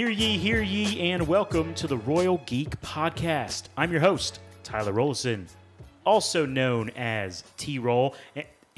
[0.00, 3.64] Hear ye, hear ye, and welcome to the Royal Geek Podcast.
[3.76, 5.46] I'm your host, Tyler Rollison,
[6.06, 8.14] also known as T Roll.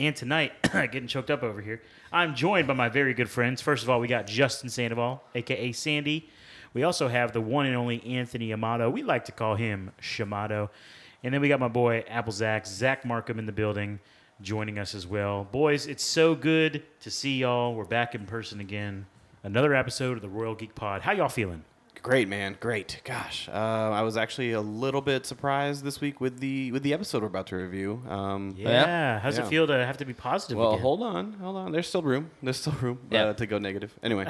[0.00, 1.80] And tonight, getting choked up over here,
[2.12, 3.60] I'm joined by my very good friends.
[3.60, 6.28] First of all, we got Justin Sandoval, aka Sandy.
[6.74, 8.90] We also have the one and only Anthony Amato.
[8.90, 10.70] We like to call him Shamato.
[11.22, 14.00] And then we got my boy Apple Zach, Zach Markham in the building,
[14.40, 15.46] joining us as well.
[15.52, 17.76] Boys, it's so good to see y'all.
[17.76, 19.06] We're back in person again.
[19.42, 21.02] Another episode of the Royal Geek Pod.
[21.02, 21.64] How y'all feeling?
[22.02, 22.56] Great, man.
[22.58, 23.00] Great.
[23.04, 26.92] Gosh, uh, I was actually a little bit surprised this week with the with the
[26.92, 28.02] episode we're about to review.
[28.08, 29.20] Um, Yeah.
[29.20, 30.82] How's it feel to have to be positive Well, again?
[30.82, 31.72] hold on, hold on.
[31.72, 32.30] There's still room.
[32.42, 33.26] There's still room Yeah.
[33.26, 33.92] uh, to go negative.
[34.02, 34.26] Anyway,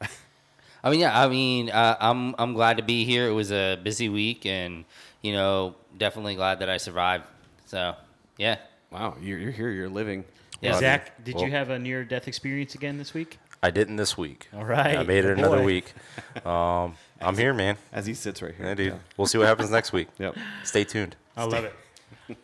[0.84, 1.20] I mean, yeah.
[1.20, 3.28] I mean, uh, I'm I'm glad to be here.
[3.28, 4.84] It was a busy week, and
[5.22, 7.24] you know, definitely glad that I survived.
[7.66, 7.94] So,
[8.36, 8.56] yeah.
[8.90, 9.70] wow, you're, you're here.
[9.70, 10.24] You're living.
[10.60, 10.78] Yeah.
[10.78, 13.38] Zach, did you have a near death experience again this week?
[13.62, 14.48] I didn't this week.
[14.54, 14.96] All right.
[14.96, 15.64] I made it Good another boy.
[15.64, 15.92] week.
[16.46, 17.76] Um, I'm here, man.
[17.92, 18.66] As he sits right here.
[18.66, 18.94] Yeah, dude.
[19.16, 20.08] We'll see what happens next week.
[20.18, 20.36] Yep.
[20.64, 21.16] Stay tuned.
[21.36, 21.74] I love it.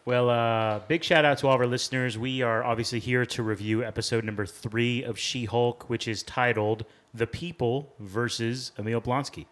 [0.05, 2.19] Well, uh, big shout out to all of our listeners.
[2.19, 6.84] We are obviously here to review episode number three of She Hulk, which is titled
[7.14, 9.47] The People versus Emil Blonsky.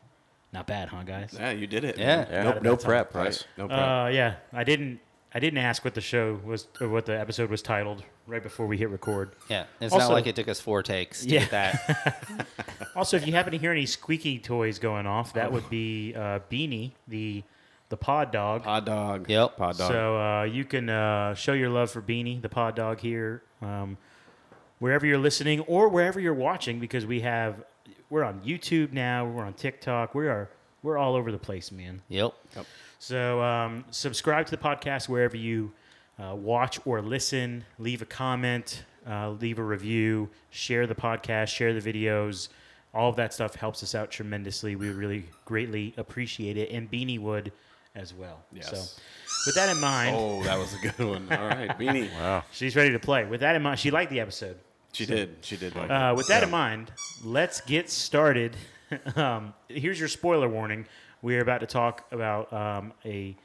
[0.53, 1.35] Not bad, huh, guys?
[1.39, 1.97] Yeah, you did it.
[1.97, 2.27] Yeah.
[2.31, 2.42] Yeah.
[2.42, 2.87] No, no that time.
[2.89, 3.47] prep, right?
[3.57, 3.79] No prep.
[3.79, 5.01] Uh, yeah, I didn't.
[5.33, 8.67] I didn't ask what the show was, or what the episode was titled right before
[8.67, 9.33] we hit record.
[9.48, 9.64] Yeah.
[9.80, 11.41] It's Also- not like it took us four takes to Yeah.
[11.41, 12.47] get that.
[12.97, 16.39] Also, if you happen to hear any squeaky toys going off, that would be uh,
[16.50, 17.42] Beanie, the
[17.89, 18.62] the pod dog.
[18.62, 19.28] Pod dog.
[19.28, 19.56] Yep.
[19.56, 19.91] Pod dog.
[19.91, 23.97] So uh, you can uh, show your love for Beanie, the pod dog here, um,
[24.78, 27.64] wherever you're listening or wherever you're watching, because we have
[28.11, 30.48] we're on YouTube now, we're on TikTok, we are
[30.84, 32.00] we're all over the place, man.
[32.08, 32.33] yep.
[32.55, 32.64] yep.
[33.00, 35.72] So um, subscribe to the podcast wherever you
[36.23, 37.65] uh, watch or listen.
[37.79, 42.48] Leave a comment, uh, leave a review, share the podcast, share the videos.
[42.92, 44.77] All of that stuff helps us out tremendously.
[44.77, 47.51] We really greatly appreciate it, and Beanie would
[47.97, 48.42] as well.
[48.52, 48.70] Yes.
[48.70, 49.02] So,
[49.47, 51.27] with that in mind, oh, that was a good one.
[51.33, 52.13] All right, Beanie.
[52.13, 52.45] Wow.
[52.52, 53.25] she's ready to play.
[53.25, 54.57] With that in mind, she liked the episode.
[54.92, 55.36] She did.
[55.41, 55.75] She did.
[55.75, 56.17] Like Uh, it.
[56.17, 56.92] with that in mind,
[57.25, 58.57] let's get started.
[59.17, 60.86] um, here's your spoiler warning.
[61.20, 63.36] We are about to talk about um, a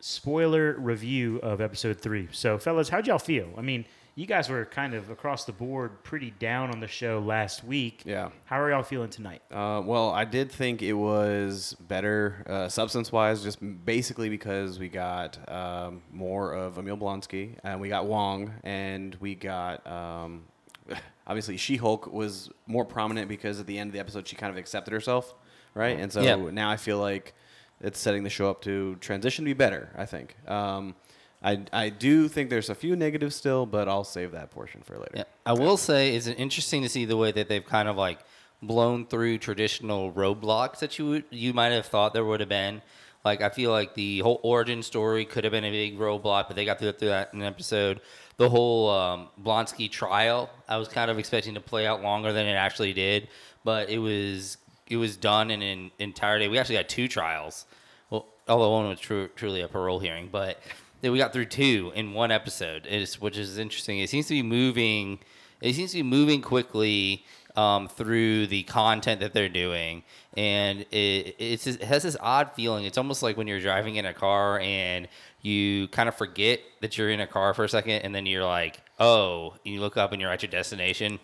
[0.00, 2.28] spoiler review of episode three.
[2.32, 3.48] So, fellas, how'd y'all feel?
[3.56, 7.20] I mean, you guys were kind of across the board pretty down on the show
[7.20, 8.02] last week.
[8.04, 8.30] Yeah.
[8.46, 9.42] How are y'all feeling tonight?
[9.50, 14.88] Uh, well, I did think it was better uh, substance wise, just basically because we
[14.88, 19.86] got um, more of Emil Blonsky and we got Wong and we got.
[19.86, 20.44] Um,
[21.26, 24.50] obviously, She Hulk was more prominent because at the end of the episode, she kind
[24.50, 25.34] of accepted herself,
[25.74, 25.98] right?
[25.98, 26.50] And so Yeah.
[26.50, 27.34] now I feel like
[27.80, 30.36] it's setting the show up to transition to be better, I think.
[30.48, 30.94] Um,
[31.42, 34.94] I, I do think there's a few negatives still, but I'll save that portion for
[34.98, 35.12] later.
[35.14, 35.24] Yeah.
[35.46, 38.18] I will say it's interesting to see the way that they've kind of like
[38.60, 42.82] blown through traditional roadblocks that you you might have thought there would have been.
[43.24, 46.56] Like I feel like the whole origin story could have been a big roadblock, but
[46.56, 48.00] they got through, through that in an episode.
[48.36, 52.46] The whole um, Blonsky trial, I was kind of expecting to play out longer than
[52.46, 53.28] it actually did,
[53.64, 54.56] but it was
[54.90, 56.48] it was done in an entire day.
[56.48, 57.66] We actually got two trials.
[58.10, 60.60] Well, although one was tru- truly a parole hearing, but
[61.00, 63.98] then we got through two in one episode, It's, which is interesting.
[64.00, 65.20] It seems to be moving.
[65.60, 67.24] It seems to be moving quickly
[67.56, 70.04] um, through the content that they're doing,
[70.36, 72.84] and it, it's, it has this odd feeling.
[72.84, 75.08] It's almost like when you're driving in a car and
[75.42, 78.44] you kind of forget that you're in a car for a second, and then you're
[78.44, 81.18] like, "Oh," and you look up and you're at your destination,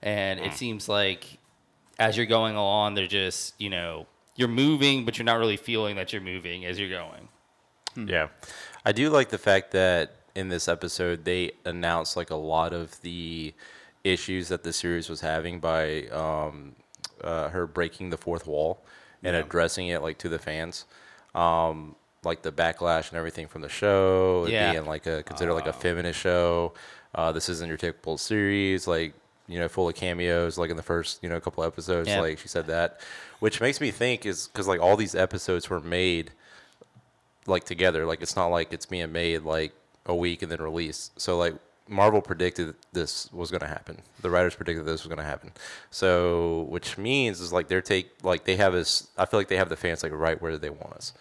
[0.00, 1.39] and it seems like
[2.00, 5.94] as you're going along, they're just you know you're moving, but you're not really feeling
[5.96, 7.28] that you're moving as you're going.
[7.96, 8.28] Yeah.
[8.84, 13.00] I do like the fact that in this episode they announced like a lot of
[13.02, 13.52] the
[14.04, 16.74] issues that the series was having by um,
[17.22, 18.82] uh, her breaking the fourth wall
[19.22, 20.86] and addressing it like to the fans.
[21.34, 24.72] Um, like the backlash and everything from the show, Yeah.
[24.72, 26.72] being like a considered like a feminist show.
[27.14, 29.14] Uh, this isn't your typical series, like
[29.50, 32.08] you know, full of cameos, like in the first you know couple episodes.
[32.08, 32.20] Yeah.
[32.20, 33.00] Like she said that,
[33.40, 36.30] which makes me think is because like all these episodes were made
[37.46, 38.06] like together.
[38.06, 39.72] Like it's not like it's being made like
[40.06, 41.20] a week and then released.
[41.20, 41.54] So like
[41.88, 43.98] Marvel predicted this was going to happen.
[44.22, 45.52] The writers predicted this was going to happen.
[45.90, 49.08] So which means is like they're take like they have us.
[49.18, 51.12] I feel like they have the fans like right where they want us.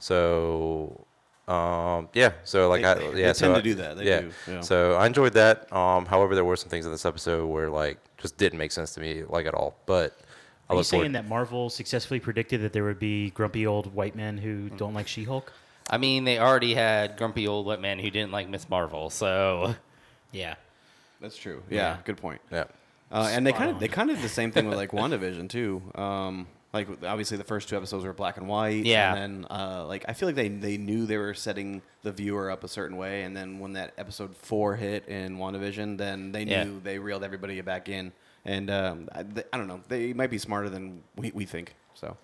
[0.00, 1.06] So
[1.48, 3.96] um yeah so like They- I they yeah tend so to I- do that.
[3.98, 4.20] They yeah.
[4.22, 4.60] do, yeah.
[4.62, 5.72] So I enjoyed that.
[5.72, 8.94] Um however there were some things in this episode where like just didn't make sense
[8.94, 9.76] to me like at all.
[9.86, 10.16] But
[10.68, 13.64] I Are you look forward saying that Marvel successfully predicted that there would be grumpy
[13.66, 14.76] old white men who Hmm.
[14.76, 15.52] don't like She-Hulk?
[15.88, 19.76] I mean, they already had grumpy old white men who didn't like Miss Marvel, so
[20.32, 20.56] Yeah.
[21.20, 21.62] That's true.
[21.70, 21.96] Yeah, Yeah.
[22.04, 22.40] good point.
[22.50, 22.64] yeah.
[23.12, 25.48] Uh, and they kind of they kind of did the same thing with like WandaVision
[25.48, 25.80] too.
[25.94, 28.84] Um, like obviously the first two episodes were black and white.
[28.84, 29.14] Yeah.
[29.14, 32.50] And then uh, like I feel like they they knew they were setting the viewer
[32.50, 36.44] up a certain way, and then when that episode four hit in WandaVision, then they
[36.44, 36.66] knew Yeah.
[36.82, 38.12] they reeled everybody back in.
[38.44, 41.74] And um, I, th- I don't know, they might be smarter than we, we think.
[41.94, 42.16] So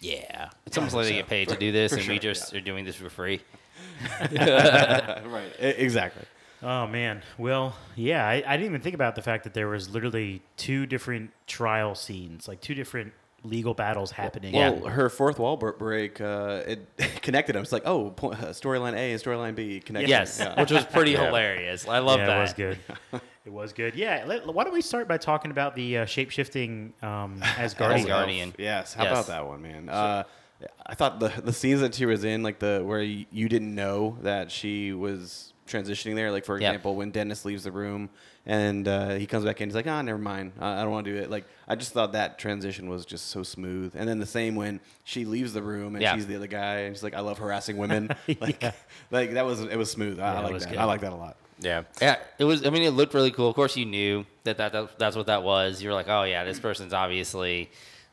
[0.00, 2.52] Yeah, it's almost like they get paid to do this, for and we sure, just
[2.54, 3.40] are doing this for free.
[4.32, 6.24] right, exactly.
[6.62, 7.22] Oh man.
[7.36, 10.86] Well, yeah, I, I didn't even think about the fact that there was literally two
[10.86, 13.12] different trial scenes, like two different
[13.44, 14.52] legal battles happening.
[14.54, 16.88] Well, her fourth wall break, uh, it
[17.22, 17.62] connected them.
[17.62, 18.12] It's like, oh, uh,
[18.52, 20.08] storyline A and storyline B connected.
[20.08, 20.60] Yes, Yeah.
[20.60, 21.26] which was pretty Yeah.
[21.26, 21.86] hilarious.
[21.86, 22.38] I love yeah, that.
[22.38, 22.78] it was good.
[23.44, 23.94] it was good.
[23.94, 24.24] Yeah.
[24.26, 28.06] Let, why don't we start by talking about the uh, shape shifting um, Asgardian?
[28.06, 28.54] Asgardian.
[28.58, 28.94] Yes.
[28.94, 29.12] How Yes.
[29.12, 29.88] about that one, man?
[29.88, 30.24] Uh,
[30.84, 33.72] I thought the the scenes that she was in, like the where you, you didn't
[33.72, 36.30] know that she was transitioning there.
[36.32, 36.68] Like for Yeah.
[36.68, 38.08] example, when Dennis leaves the room
[38.46, 40.52] and uh, he comes back in, he's like, "Ah, never mind.
[40.58, 43.26] I, I don't want to do it." Like I just thought that transition was just
[43.28, 43.94] so smooth.
[43.96, 46.14] And then the same when she leaves the room and Yeah.
[46.14, 48.08] she's the other guy and she's like, "I love harassing women."
[48.40, 48.72] like, Yeah.
[49.10, 50.18] like that was it was smooth.
[50.18, 50.68] I, Yeah, I like that.
[50.70, 50.78] good.
[50.78, 51.36] I like that a lot.
[51.60, 51.82] Yeah.
[52.00, 52.64] Yeah, it was.
[52.66, 53.48] I mean, it looked really cool.
[53.48, 55.82] Of course, you knew that, that, that that's what that was.
[55.82, 57.70] You're like, oh yeah, this person's obviously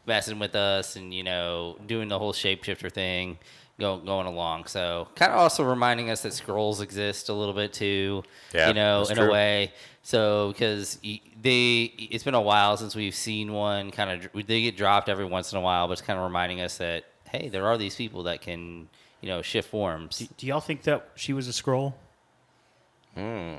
[0.08, 3.38] messing with us, and you know, doing the whole shapeshifter thing,
[3.80, 4.66] go, going along.
[4.66, 8.24] So, kind of also reminding us that Skrulls exist a little bit too.
[8.54, 9.74] Yeah, you know, that's in a way.
[10.02, 13.92] So, because they, it's been a while since we've seen one.
[13.92, 16.62] Kind of, they get dropped every once in a while, but it's kind of reminding
[16.62, 18.88] us that hey, there are these people that can,
[19.22, 20.18] you know, shift forms.
[20.20, 21.94] Do, do y'all think that she was a Skrull?
[23.16, 23.56] Hmm.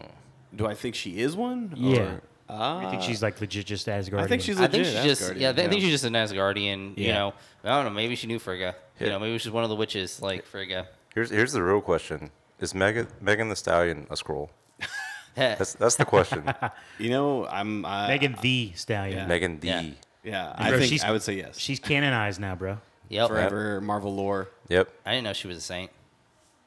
[0.55, 1.75] Do I think she is one?
[1.77, 1.99] Yeah.
[1.99, 4.21] Or, uh, I think she's like legit just Asgardian.
[4.21, 5.51] I think she's I think she's just Asgardian, yeah.
[5.51, 6.97] I think she's just an Asgardian.
[6.97, 7.35] You know,
[7.65, 7.91] I don't know.
[7.91, 8.77] Maybe she knew Frigga.
[9.01, 10.89] You know, maybe she's one of the witches like Frigga.
[11.15, 14.49] Here's here's the real question: Is Megan Megan Thee Stallion a Skrull?
[15.35, 16.51] That's that's the question.
[16.99, 19.29] You know, I'm uh, Megan Thee Stallion.
[19.29, 19.67] Megan the.
[19.69, 19.83] Yeah.
[20.25, 21.57] Yeah, I Bro, think she's- I would say yes.
[21.59, 22.79] She's canonized now, bro.
[23.09, 23.29] yep.
[23.29, 24.49] Forever Marvel lore.
[24.69, 24.89] Yep.
[25.05, 25.91] I didn't know she was a saint.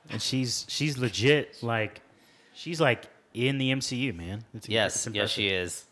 [0.10, 2.00] And she's she's legit like
[2.54, 4.46] she's like in the MCU, man.
[4.54, 5.86] It's, Yes, yes, she is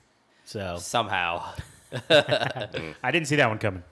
[0.46, 1.44] So somehow.
[2.10, 3.84] I didn't see that one coming.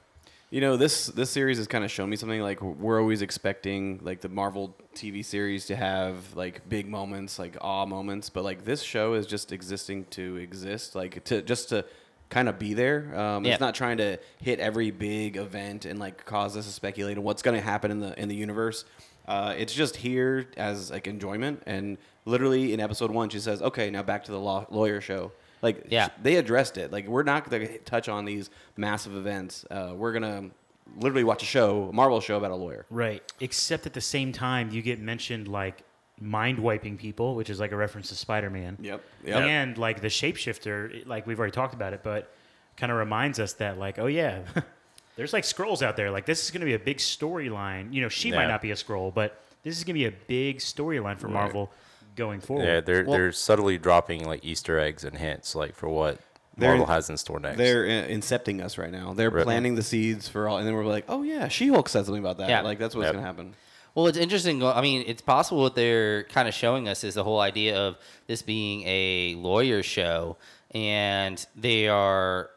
[0.51, 2.39] You know, this this series has kind of shown me something.
[2.41, 7.57] Like we're always expecting like the Marvel TV series to have like big moments, like
[7.61, 11.83] awe moments, but like this show is just existing to exist, like to just to
[12.29, 13.17] kind of be there.
[13.19, 13.53] Um, Yeah.
[13.53, 17.23] It's not trying to hit every big event and like cause us to speculate on
[17.23, 18.85] what's going to happen in the in the universe.
[19.27, 23.89] Uh, it's just here as like enjoyment, and literally in episode one, she says, "Okay,
[23.89, 25.31] now back to the law- lawyer show."
[25.65, 26.09] Like Yeah.
[26.21, 26.91] they addressed it.
[26.91, 29.65] Like we're not going to touch on these massive events.
[29.71, 30.51] Uh, we're gonna
[30.97, 32.85] literally watch a show, a Marvel show about a lawyer.
[32.91, 33.23] Right.
[33.39, 35.81] Except at the same time you get mentioned like
[36.21, 38.77] mind wiping people, which is like a reference to Spider Man.
[38.79, 39.01] Yep.
[39.25, 42.31] And like the shapeshifter, like we've already talked about it, but
[42.77, 44.41] kind of reminds us that like, oh yeah,
[45.15, 46.11] there's like Skrulls out there.
[46.11, 47.91] Like this is gonna be a big storyline.
[47.91, 50.59] You know, she might not be a Skrull, but this is gonna be a big
[50.59, 51.71] storyline for Marvel
[52.15, 52.65] going forward.
[52.65, 56.19] Yeah, they're Well- they're subtly dropping like Easter eggs and hints like for what
[56.57, 57.57] They're- Marvel has in store next.
[57.57, 59.13] They're uh, incepting us right now.
[59.13, 59.43] They're Right.
[59.43, 62.23] planting the seeds for all, and then we're like, oh yeah, She Hulk said something
[62.23, 62.49] about that.
[62.49, 62.61] Yeah.
[62.61, 63.15] Like that's what's Yep.
[63.15, 63.55] gonna happen.
[63.93, 64.61] Well, it's interesting.
[64.63, 67.95] I mean, it's possible what they're kind of showing us is the whole idea of
[68.27, 70.35] this being a lawyer show,
[70.71, 72.49] and they are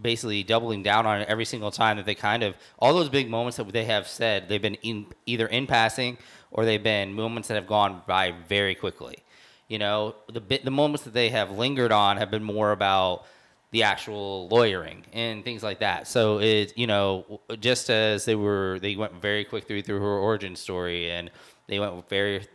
[0.00, 3.28] basically doubling down on it every single time that they kind of all those big
[3.30, 6.16] moments that they have said they've been in either in passing
[6.52, 9.18] or they've been moments that have gone by very quickly.
[9.68, 13.24] You know, the the moments that they have lingered on have been more about
[13.72, 16.06] the actual lawyering and things like that.
[16.06, 20.18] So it, you know, just as they were, they went very quick through through her
[20.18, 21.30] origin story, and
[21.66, 22.46] they went very,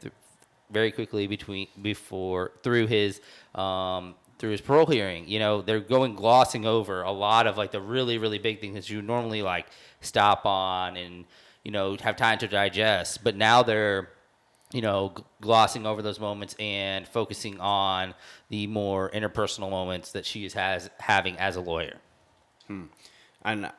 [0.69, 3.19] very quickly between before through his,
[3.55, 5.27] um, through his parole hearing.
[5.27, 8.75] You know, they're going glossing over a lot of like the really, really big things
[8.75, 9.65] that you normally like
[10.01, 11.25] stop on and
[11.67, 13.25] you know have time to digest.
[13.25, 14.07] But now they're
[14.73, 18.13] you know, glossing over those moments and focusing on
[18.49, 21.97] the more interpersonal moments that she is has having as a lawyer.
[22.67, 22.83] Hmm.
[23.45, 23.71] And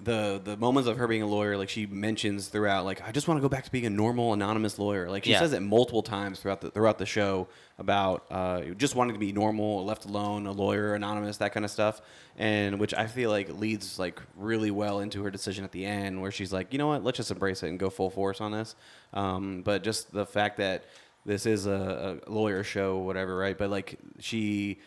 [0.00, 3.28] the the moments of her being a lawyer, like she mentions throughout, like I just
[3.28, 5.08] want to go back to being a normal anonymous lawyer.
[5.08, 5.38] Like she Yeah.
[5.38, 7.46] says it multiple times throughout the throughout the show
[7.78, 11.70] about uh, just wanting to be normal, left alone, a lawyer, anonymous, that kind of
[11.70, 12.00] stuff.
[12.36, 16.20] And which I feel like leads like really well into her decision at the end,
[16.20, 18.50] where she's like, you know what, let's just embrace it and go full force on
[18.52, 18.74] this.
[19.12, 20.84] Um, but just the fact that
[21.24, 23.56] this is a, a lawyer show, whatever, right?
[23.56, 24.78] But like she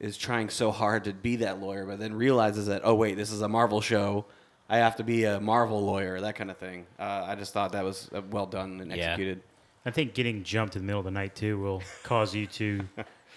[0.00, 3.30] is trying so hard to be that lawyer, but then realizes that, oh, wait, this
[3.32, 4.24] is a Marvel show.
[4.68, 6.86] I have to be a Marvel lawyer, that kind of thing.
[6.98, 9.10] Uh, I just thought that was uh, well done and Yeah.
[9.10, 9.42] executed.
[9.86, 12.88] I think getting jumped in the middle of the night too will cause you to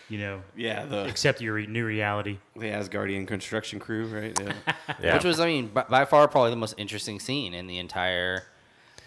[0.09, 2.37] you know, Yeah, the accept your re- new reality.
[2.55, 4.39] the Asgardian construction crew, right?
[4.39, 4.53] Yeah.
[5.01, 5.13] Yeah.
[5.15, 8.43] Which was, I mean, by, by far probably the most interesting scene in the entire,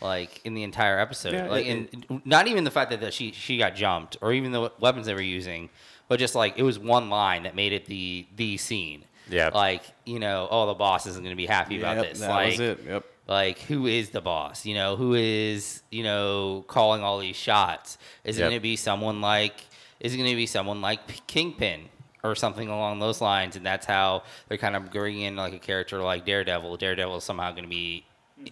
[0.02, 1.32] like, in the entire episode.
[1.32, 4.34] Yeah, like, it- and not even the fact that, that she she got jumped, or
[4.34, 5.70] even the weapons they were using,
[6.06, 9.04] but just like it was one line that made it the the scene.
[9.30, 9.50] Yeah.
[9.54, 12.20] Like, you know, oh, the boss isn't going to be happy about this.
[12.20, 12.80] that like, was it.
[12.86, 13.04] Yep.
[13.26, 17.96] like who is the boss you know who is you know calling all these shots
[18.24, 18.48] is it Yep.
[18.50, 19.54] going to be someone like
[20.00, 21.82] is it going to be someone like kingpin
[22.24, 25.58] or something along those lines and that's how they're kind of bringing in like a
[25.60, 28.04] character like daredevil daredevil is somehow going to be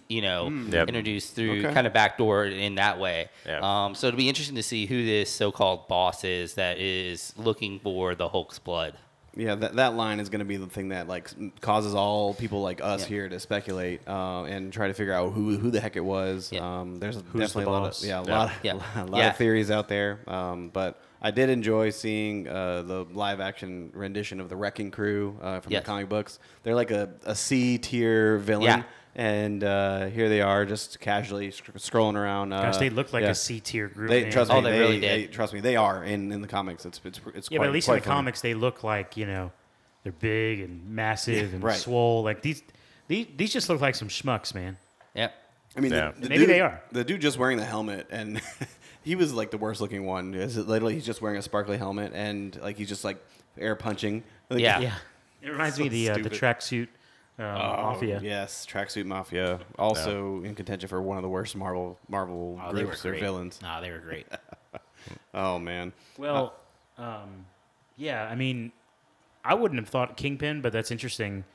[0.07, 0.87] you know Yep.
[0.87, 1.73] introduced through Okay.
[1.73, 3.59] kind of backdoor in that way Yeah.
[3.61, 7.79] um, so it'll be interesting to see who this so-called boss is that is looking
[7.79, 8.93] for the hulk's blood
[9.35, 11.29] Yeah, that, that line is going to be the thing that like
[11.61, 13.07] causes all people like us Yeah.
[13.07, 16.51] here to speculate uh, and try to figure out who who the heck it was.
[16.51, 16.79] Yeah.
[16.79, 18.37] Um, there's the definitely a lot of yeah, a Yeah.
[18.37, 18.73] lot, Yeah.
[18.95, 19.29] a lot Yeah.
[19.29, 20.19] of theories out there.
[20.27, 25.37] Um, but I did enjoy seeing uh, the live action rendition of the Wrecking Crew
[25.41, 25.83] uh, from Yes.
[25.83, 26.39] the comic books.
[26.63, 28.83] They're like a, a C tier villain.
[29.15, 29.21] Yeah.
[29.21, 32.53] And uh, here they are, just casually sc- scrolling around.
[32.53, 33.29] Uh, Gosh, they look like yeah.
[33.31, 34.09] a C tier group.
[34.09, 34.31] They man.
[34.31, 34.69] trust Oh, me.
[34.69, 35.31] they really did.
[35.33, 35.59] trust me.
[35.59, 36.85] They are in, in the comics.
[36.85, 38.13] It's it's it's Yeah, quite, but at least in the funny.
[38.15, 39.51] comics, they look like you know
[40.03, 41.75] they're big and massive Yeah, and right.
[41.77, 42.23] swole.
[42.23, 42.63] Like these,
[43.07, 44.77] these, these just look like some schmucks, man.
[45.15, 45.33] yep
[45.75, 46.11] I mean, Yeah.
[46.15, 46.81] the, the Maybe dude, they are.
[46.91, 48.41] The dude just wearing the helmet, and
[49.03, 50.33] he was like the worst looking one.
[50.33, 53.17] Is it literally he's just wearing a sparkly helmet, and like he's just like
[53.57, 54.23] air punching.
[54.49, 54.79] Like, Yeah.
[55.41, 56.87] Yeah, it reminds So me of the uh, the tracksuit
[57.39, 58.19] um, Oh, mafia.
[58.21, 59.59] Yes, tracksuit mafia.
[59.79, 63.59] Also in contention for one of the worst Marvel Marvel Oh, groups or villains.
[63.61, 64.27] Nah, they were great.
[65.33, 65.93] Oh man.
[66.17, 66.53] Well,
[66.97, 67.45] um,
[67.95, 68.71] yeah, I mean,
[69.45, 71.45] I wouldn't have thought Kingpin, but that's interesting.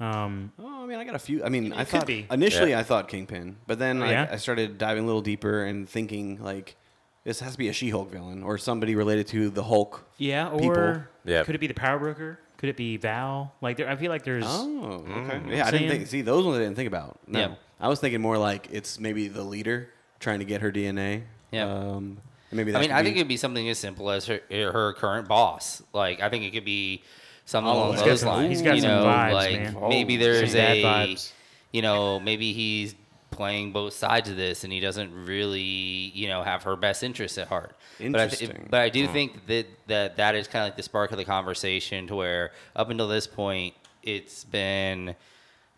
[0.00, 1.44] Um, Oh, I mean, I got a few.
[1.44, 2.26] I mean, It I could thought be.
[2.30, 2.80] initially Yeah.
[2.80, 4.28] I thought Kingpin, but then Oh, like, yeah?
[4.30, 6.76] I started diving a little deeper and thinking like
[7.24, 10.04] this has to be a She-Hulk villain or somebody related to the Hulk.
[10.16, 11.02] yeah, or People.
[11.24, 11.44] Yeah.
[11.44, 12.38] could it be the Power Broker?
[12.58, 13.54] Could it be Val?
[13.60, 14.44] Like, there, I feel like there's.
[14.46, 15.38] Oh, okay.
[15.38, 15.56] Mm.
[15.56, 16.06] Yeah, I didn't think.
[16.08, 17.18] See, those ones I didn't think about.
[17.26, 17.54] No, Yeah.
[17.80, 19.88] I was thinking more like it's maybe the leader
[20.20, 21.22] trying to get her DNA.
[21.52, 21.66] Yeah.
[21.72, 22.18] Um,
[22.50, 24.40] maybe that I mean, could I be- think it'd be something as simple as her,
[24.50, 25.82] her current boss.
[25.92, 27.02] Like, I think it could be
[27.46, 28.48] something Oh, along he's got those lines.
[28.50, 29.76] he's got you some know, vibes, like man.
[29.88, 31.32] maybe Oh, there's some bad a, vibes.
[31.72, 32.94] you know, maybe he's
[33.30, 37.38] playing both sides of this and he doesn't really, you know, have her best interests
[37.38, 37.76] at heart.
[37.98, 38.68] But I, th- Interesting.
[38.70, 39.12] but I do hmm.
[39.12, 42.52] think that that that is kind of like the spark of the conversation to where
[42.74, 45.14] up until this point it's been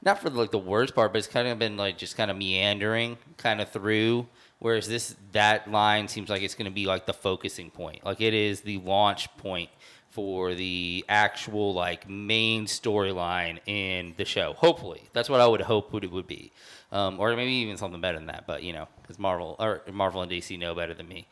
[0.03, 2.37] not for like the worst part, but it's kind of been like just kind of
[2.37, 4.27] meandering kind of through.
[4.59, 8.21] Whereas this that line seems like it's going to be like the focusing point, like
[8.21, 9.71] it is the launch point
[10.11, 14.53] for the actual like main storyline in the show.
[14.55, 16.53] Hopefully, that's what I would hope it would be,
[16.93, 18.47] um, or maybe even something better than that.
[18.47, 21.27] But you know, because Marvel or Marvel and DC know better than me,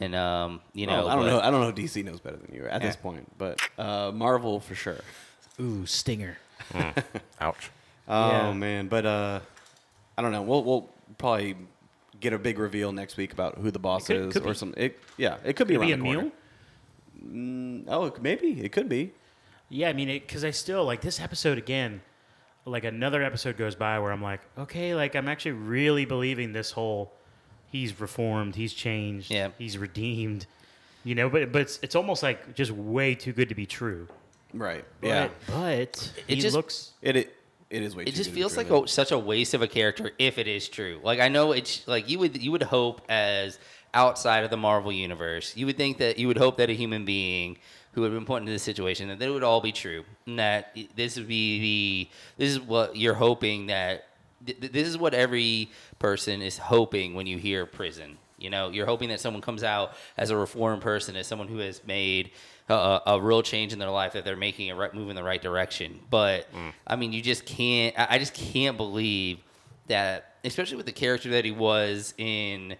[0.00, 1.40] and um, you know, Well, I don't but- know.
[1.40, 1.68] I don't know.
[1.68, 4.98] if DC knows better than you at this point, but uh, Marvel for sure.
[5.60, 6.38] Ooh, stinger.
[7.40, 7.70] Ouch.
[8.08, 8.52] Oh Yeah.
[8.52, 9.40] man, but uh,
[10.18, 10.42] I don't know.
[10.42, 11.56] We'll we'll probably
[12.20, 14.54] get a big reveal next week about who the boss could- is could or be.
[14.54, 14.74] some.
[14.76, 16.32] It, yeah, it could be Could it around be Emil?
[17.24, 19.12] Mm, oh, it- maybe it could be.
[19.68, 22.02] Yeah, I mean, because I still like this episode again.
[22.66, 26.70] Like another episode goes by where I'm like, okay, like I'm actually really believing this
[26.70, 27.12] whole
[27.70, 29.50] he's reformed, he's changed, Yeah.
[29.58, 30.46] he's redeemed,
[31.04, 31.28] you know.
[31.28, 34.08] But but it's it's almost like just way too good to be true.
[34.54, 34.84] Right.
[35.00, 35.28] But, yeah.
[35.48, 36.92] but It he just- looks.
[37.02, 37.36] It it,
[37.70, 38.04] it is way.
[38.04, 38.84] it too just good feels true, like though.
[38.84, 41.00] a, such a waste of a character if it is true.
[41.02, 43.58] Like I know it's like you would you would hope as
[43.92, 47.04] outside of the Marvel universe, you would think that you would hope that a human
[47.04, 47.58] being
[47.94, 50.76] who had been put into this situation that it would all be true, and that
[50.96, 52.08] this would be the
[52.44, 54.06] this is what you're hoping that
[54.44, 58.18] th- th- this is what every person is hoping when you hear prison.
[58.36, 61.58] You know, you're hoping that someone comes out as a reformed person, as someone who
[61.58, 62.32] has made
[62.68, 65.22] a, a real change in their life, that they're making a right move in the
[65.22, 66.00] right direction.
[66.10, 66.48] But
[66.86, 67.98] I mean, you just can't.
[67.98, 69.38] I I just can't believe
[69.86, 72.74] that, especially with the character that he was in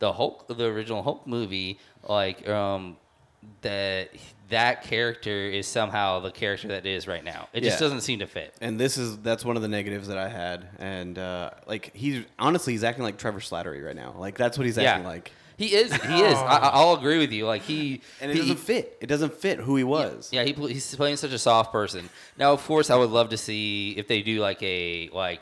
[0.00, 2.96] the Hulk, the original Hulk movie, like um,
[3.62, 4.10] that
[4.48, 7.48] that character is somehow the character that is right now.
[7.52, 7.86] It just Yeah.
[7.86, 8.54] doesn't seem to fit.
[8.60, 10.68] And this is that's one of the negatives that I had.
[10.78, 14.14] And uh, like he's honestly he's acting like Trevor Slattery right now.
[14.16, 15.32] Like that's what he's acting like.
[15.58, 15.90] He is.
[15.90, 16.34] He is.
[16.36, 17.46] I, I'll agree with you.
[17.46, 18.98] Like he And it he- doesn't fit.
[19.00, 20.28] It doesn't fit who he was.
[20.30, 22.10] Yeah, he, pl- he's playing such a soft person.
[22.36, 25.40] Now, of course, I would love to see if they do like a like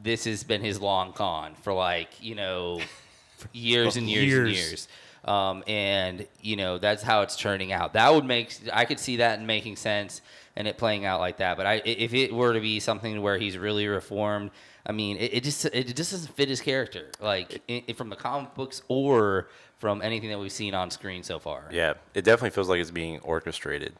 [0.00, 2.80] this has been his long con for like you know
[3.52, 4.70] years and years, and Years.
[4.70, 4.88] years.
[5.24, 7.92] Um, and you know that's how it's turning out.
[7.94, 10.20] That would make I could see that making sense
[10.56, 11.56] and it playing out like that.
[11.56, 14.50] But I, if it were to be something where he's really reformed,
[14.86, 18.08] I mean, it, it just it just doesn't fit his character, like i i- from
[18.10, 19.48] the comic books or
[19.78, 21.68] from anything that we've seen on screen so far.
[21.70, 23.94] Yeah, it definitely feels like it's being orchestrated.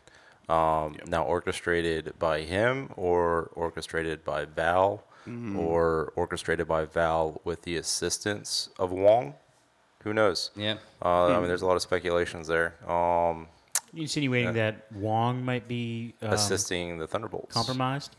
[0.49, 5.05] Um, Now, orchestrated by him or orchestrated by Val
[5.59, 9.35] or orchestrated by Val with the assistance of Wong.
[10.09, 10.51] Who knows?
[10.57, 10.77] Yeah.
[11.05, 12.73] Uh, I mean, there's a lot of speculations there.
[12.91, 13.47] Um,
[13.93, 17.53] You insinuating that Wong might be um, assisting the Thunderbolts.
[17.53, 18.17] compromised,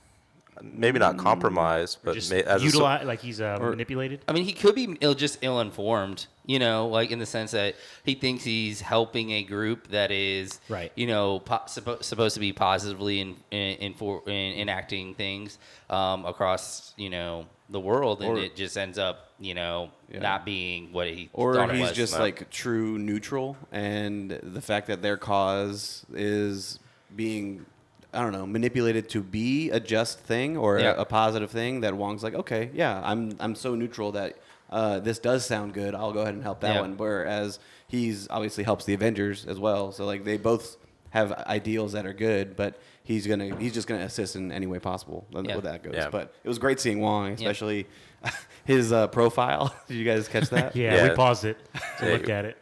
[0.62, 4.20] Maybe not compromised, but just may, as a, so- utilize, like he's uh, manipulated.
[4.28, 7.74] I mean, he could be Ill, just ill-informed, you know, like in the sense that
[8.04, 10.92] he thinks he's helping a group that is, Right.
[10.96, 15.58] you know, po- suppo- supposed to be positively in, in, in, for, in enacting things
[15.90, 20.20] um, across, you know, the world, and Or- it just ends up, you know, Yeah.
[20.20, 22.20] not being what he Or he's just No.
[22.22, 26.80] like true neutral, and the fact that their cause is
[27.16, 27.66] being,
[28.14, 30.94] I don't know, manipulated to be a just thing or Yeah.
[30.98, 31.82] a, a positive thing.
[31.82, 34.38] That Wong's like, okay, yeah, I'm I'm so neutral that
[34.72, 35.96] uh, this does sound good.
[35.96, 36.82] I'll go ahead and help that Yeah.
[36.82, 36.98] one.
[36.98, 39.92] Whereas he's obviously helps the Avengers as well.
[39.92, 40.78] So like they both
[41.12, 44.80] have ideals that are good, but he's gonna he's just gonna assist in any way
[44.80, 45.26] possible.
[45.32, 45.56] That's Yeah.
[45.56, 45.94] where that goes.
[45.96, 46.10] Yeah.
[46.10, 47.88] But it was great seeing Wong, especially
[48.66, 49.74] his uh, profile.
[49.88, 50.76] Did you guys catch that?
[50.76, 51.58] Yeah, we paused it
[52.00, 52.58] to Yeah, look at it.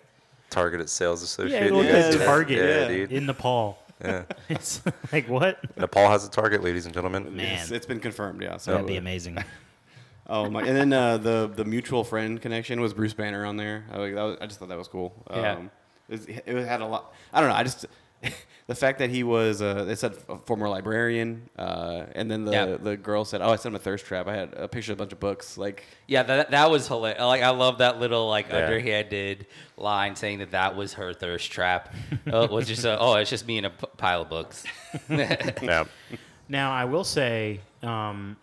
[0.49, 1.65] targeted sales associate.
[1.71, 3.11] Yeah, look Yeah, at yeah, Target Yeah, dude.
[3.11, 3.77] in Nepal.
[4.03, 4.23] Yeah.
[4.47, 5.57] It's like what?
[5.75, 7.35] Nepal has a target, ladies and gentlemen.
[7.35, 7.59] Man.
[7.59, 8.57] It's, it's been confirmed, yeah.
[8.57, 9.43] So That'd be amazing.
[10.29, 10.61] Oh my!
[10.61, 13.85] And then uh, the the mutual friend connection was Bruce Banner on there.
[13.91, 15.13] I, like, that was, I just thought that was cool.
[15.31, 15.53] Yeah.
[15.53, 15.71] Um,
[16.09, 17.13] it, was- it had a lot.
[17.33, 17.55] I don't know.
[17.55, 17.85] I just
[18.67, 22.51] the fact that he was uh, they said a former librarian, uh, and then the
[22.51, 22.65] Yeah.
[22.77, 24.97] the girl said, "Oh, I sent him a thirst trap." I had a picture of
[24.97, 25.57] a bunch of books.
[25.57, 27.21] Like, Yeah, that that was hilarious.
[27.21, 28.57] Like I love that little like Yeah.
[28.65, 29.45] underhanded
[29.77, 31.93] line saying that that was her thirst trap.
[32.31, 34.63] oh, it was just a, oh, it's just me in a p- pile of books.
[35.09, 35.83] Yeah.
[36.49, 38.37] Now, I will say, um,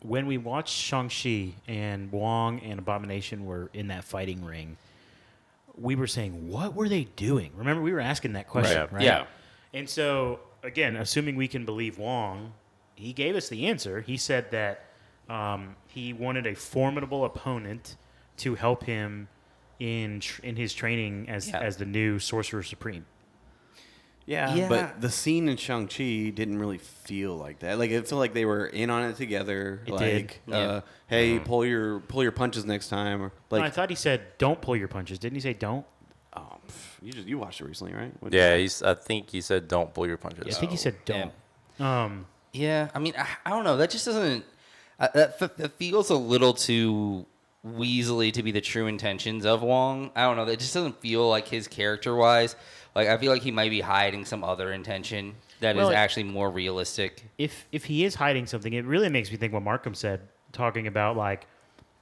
[0.00, 4.76] when we watched Shang-Chi and Wong and Abomination were in that fighting ring,
[5.80, 7.52] we were saying, what were they doing?
[7.56, 8.92] Remember, we were asking that question, Right.
[8.92, 9.02] right?
[9.02, 9.26] Yeah.
[9.72, 12.52] And so, again, assuming we can believe Wong,
[12.94, 14.00] he gave us the answer.
[14.00, 14.84] He said that
[15.28, 17.96] um, he wanted a formidable opponent
[18.38, 19.28] to help him
[19.78, 21.60] in tr- in his training as Yeah.
[21.60, 23.06] as the new Sorcerer Supreme.
[24.28, 24.68] Yeah, Yeah.
[24.68, 27.78] but the scene in Shang Chi didn't really feel like that.
[27.78, 29.80] Like, it felt like they were in on it together.
[29.86, 30.34] It like, did.
[30.46, 30.56] Yeah.
[30.58, 34.20] Uh, hey, pull your pull your punches next time, or No, I thought he said,
[34.36, 35.86] "Don't pull your punches." Didn't he say, "Don't"?
[36.34, 38.12] oh, pff, you just you watched it recently, right?
[38.20, 40.44] What- Yeah, he's, I think he said don't pull your punches.
[40.46, 41.32] Yeah, I think he said, "Don't."
[41.80, 43.76] Um, Yeah, I mean, I, I don't know.
[43.78, 44.44] That just doesn't.
[45.00, 47.24] Uh, that, f- that feels a little too
[47.66, 50.10] weaselly to be the true intentions of Wong.
[50.14, 50.44] I don't know.
[50.44, 52.56] That just doesn't feel like his character wise.
[52.98, 55.94] Like I feel like he might be hiding some other intention that is Well, it-
[55.94, 57.22] actually more realistic.
[57.38, 60.88] if if he is hiding something, it really makes me think what Markham said, talking
[60.88, 61.46] about like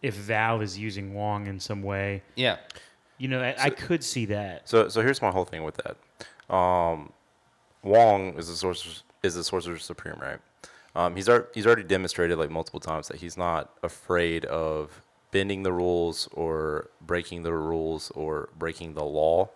[0.00, 2.22] if Val is using Wong in some way.
[2.34, 2.56] Yeah,
[3.18, 4.66] You know, I, I could see that.
[4.68, 6.54] So, so here's my whole thing with that.
[6.54, 7.12] Um,
[7.82, 10.38] Wong is the sorcerer is the sorcerer supreme, right?
[10.94, 15.62] Um, he's ar- he's already demonstrated like multiple times that he's not afraid of bending
[15.62, 19.50] the rules or breaking the rules or breaking the law.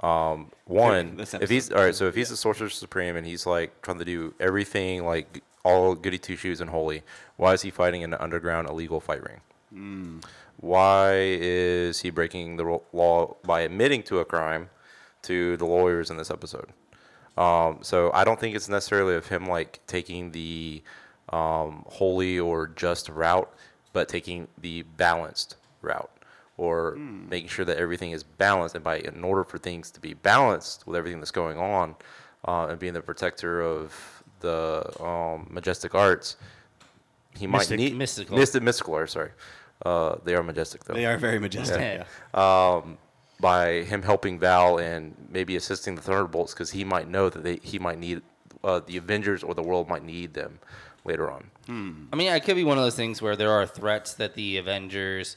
[0.00, 3.80] Um, one, if he's all right, so if he's the sorcerer supreme and he's like
[3.82, 7.02] trying to do everything like all goody two shoes and holy,
[7.36, 9.40] why is he fighting in an underground illegal fight ring?
[10.58, 14.70] Why is he breaking the law by admitting to a crime
[15.22, 16.68] to the lawyers in this episode?
[17.36, 20.82] Um, so I don't think it's necessarily of him like taking the
[21.30, 23.52] um, holy or just route,
[23.92, 26.10] but taking the balanced route
[26.56, 28.74] or making sure that everything is balanced.
[28.74, 31.96] And by in order for things to be balanced with everything that's going on,
[32.46, 36.36] uh, and being the protector of the um, majestic arts,
[37.36, 38.36] he might need Mystical.
[38.38, 39.12] mystic, mystical arts.
[39.14, 39.30] Sorry,
[39.84, 41.80] uh, they are majestic though They are very majestic.
[41.80, 42.04] Yeah.
[42.34, 42.82] yeah.
[43.40, 47.56] by him helping Val and maybe assisting the Thunderbolts because he might know that they
[47.62, 48.22] he might need
[48.62, 50.60] uh, the Avengers or the world might need them
[51.04, 51.50] later on.
[51.68, 54.58] I mean, it could be one of those things where there are threats that the
[54.58, 55.36] Avengers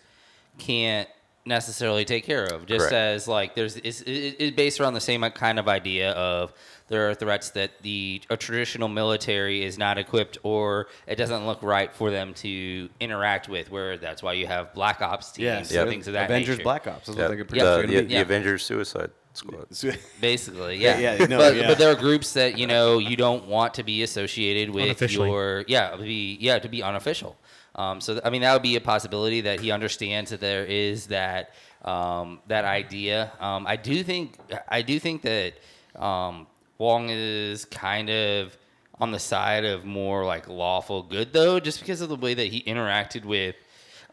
[0.58, 1.08] can't
[1.46, 2.66] necessarily take care of.
[2.66, 2.94] Just Correct.
[2.94, 6.54] as like there's it's, it's based around the same kind of idea of
[6.90, 11.62] there are threats that the a traditional military is not equipped or it doesn't look
[11.64, 13.72] right for them to interact with.
[13.72, 16.64] Where that's why you have Black Ops teams Yes, and things of that Avengers nature.
[16.64, 17.08] Black Ops.
[17.08, 19.68] That's Yeah, what they could the, pretty the, the Avengers Suicide Squad.
[20.22, 21.16] Basically, Yeah, yeah.
[21.20, 21.68] yeah, no, but, yeah.
[21.68, 25.30] but there are groups that you know you don't want to be associated with Unofficially.
[25.30, 27.38] your yeah to be yeah to be unofficial.
[27.78, 31.08] Um, so I mean that would be a possibility that he understands that there is
[31.08, 31.52] that
[31.84, 33.32] um, that idea.
[33.40, 34.38] Um, I do think
[34.68, 35.54] I do think that
[35.96, 38.58] um, Wong is kind of
[39.00, 42.48] on the side of more like lawful good though, just because of the way that
[42.48, 43.56] he interacted with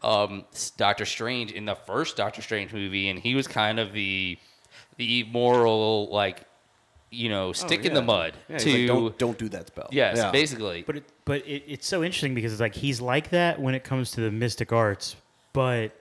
[0.03, 0.45] um,
[0.77, 4.37] Doctor Strange in the first Doctor Strange movie, and he was kind of the
[4.97, 6.43] the moral like
[7.15, 9.87] you know stick in the Oh, mud Yeah, to like, don't don't do that spell.
[9.91, 10.31] yes, Yeah.
[10.31, 10.83] basically.
[10.85, 13.83] But it, but it, it's so interesting because it's like he's like that when it
[13.83, 15.15] comes to the mystic arts,
[15.53, 15.91] but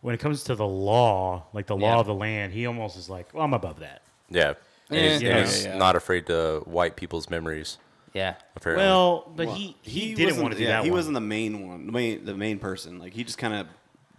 [0.00, 2.00] when it comes to the law, like the law Yeah.
[2.00, 4.02] of the land, he almost is like, well, I'm above that.
[4.30, 4.54] Yeah.
[4.90, 5.10] And Yeah.
[5.12, 5.30] he's, Yeah.
[5.36, 5.78] and he's Yeah, yeah.
[5.78, 7.78] not afraid to wipe people's memories.
[8.14, 8.34] yeah.
[8.56, 8.84] Apparently.
[8.86, 10.84] Well, but Well, he, he, didn't wasn't- want to do yeah, that.
[10.84, 10.98] He one.
[10.98, 12.98] wasn't the main one, the main the main person.
[12.98, 13.66] Like he just kind of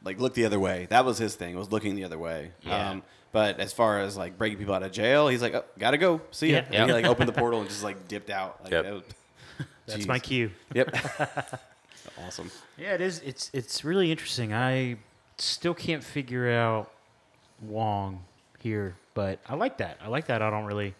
[0.03, 0.87] like looked the other way.
[0.89, 1.57] That was his thing.
[1.57, 2.51] Was looking the other way.
[2.61, 2.91] Yeah.
[2.91, 5.97] Um, but as far as like breaking people out of jail, he's like, oh, gotta
[5.97, 6.21] go.
[6.31, 6.57] See ya.
[6.57, 6.63] Yeah.
[6.63, 6.85] And Yeah.
[6.87, 8.59] he like opened the portal and just like dipped out.
[8.63, 8.83] Like, Yep.
[8.83, 9.03] that was-
[9.87, 10.07] That's Jeez.
[10.07, 10.51] my cue.
[10.73, 10.95] Yep.
[12.25, 12.51] awesome.
[12.77, 13.19] Yeah, it is.
[13.19, 14.53] It's it's really interesting.
[14.53, 14.97] I
[15.37, 16.91] still can't figure out
[17.61, 18.23] Wong
[18.59, 19.97] here, but I like that.
[20.03, 20.41] I like that.
[20.41, 20.93] I don't really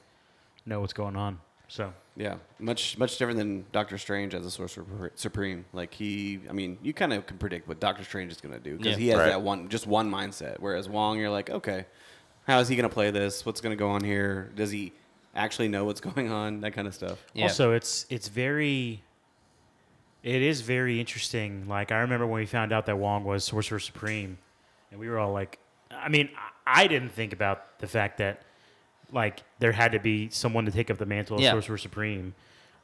[0.65, 1.39] know what's going on.
[1.67, 5.65] So Yeah, much much different than Doctor Strange as a Sorcerer Supreme.
[5.71, 8.59] Like he, I mean, you kind of can predict what Doctor Strange is going to
[8.59, 8.97] do because Yeah.
[8.97, 9.27] he has Right.
[9.29, 10.57] that one, just one mindset.
[10.59, 11.85] Whereas Wong, you're like, okay,
[12.49, 13.45] how is he going to play this?
[13.45, 14.49] What's going to go on here?
[14.55, 14.91] Does he
[15.35, 16.62] actually know what's going on?
[16.62, 17.23] That kind of stuff.
[17.33, 17.43] Yeah.
[17.43, 19.03] also, it's it's very.
[20.21, 21.67] It is very interesting.
[21.67, 24.38] Like I remember when we found out that Wong was Sorcerer Supreme,
[24.91, 25.59] and we were all like,
[25.91, 28.41] I mean, I I didn't think about the fact that
[29.12, 31.51] like there had to be someone to take up the mantle of Yeah.
[31.51, 32.35] Sorcerer Supreme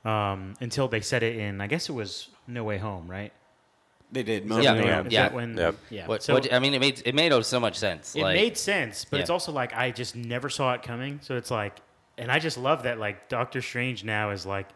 [0.06, 1.62] um, until they said it in.
[1.62, 3.32] I guess it was No Way Home, right?
[4.12, 4.44] They did.
[4.44, 4.88] Yeah, Most yeah, of them.
[4.88, 5.02] yeah.
[5.08, 5.58] Is that when?
[5.58, 5.76] Yep.
[5.90, 6.08] Yeah.
[6.08, 8.16] What, so what, I mean, it made it made so much sense.
[8.16, 9.22] it like, made sense, but Yeah.
[9.22, 11.20] it's also like I just never saw it coming.
[11.22, 11.78] So it's like,
[12.18, 14.68] and I just love that like Doctor Strange now is like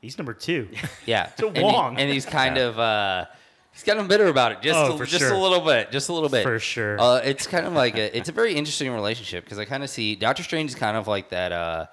[0.00, 0.68] he's number two.
[1.06, 1.96] yeah, to and, he- Wong.
[1.98, 3.26] and he's kind of uh,
[3.72, 5.32] he's kind of bitter about it, just Oh, a, for just sure.
[5.32, 7.00] a little bit, just a little bit For sure.
[7.00, 9.90] Uh, it's kind of like a, it's a very interesting relationship because I kind of
[9.90, 11.52] see Doctor Strange is kind of like that.
[11.52, 11.86] Uh,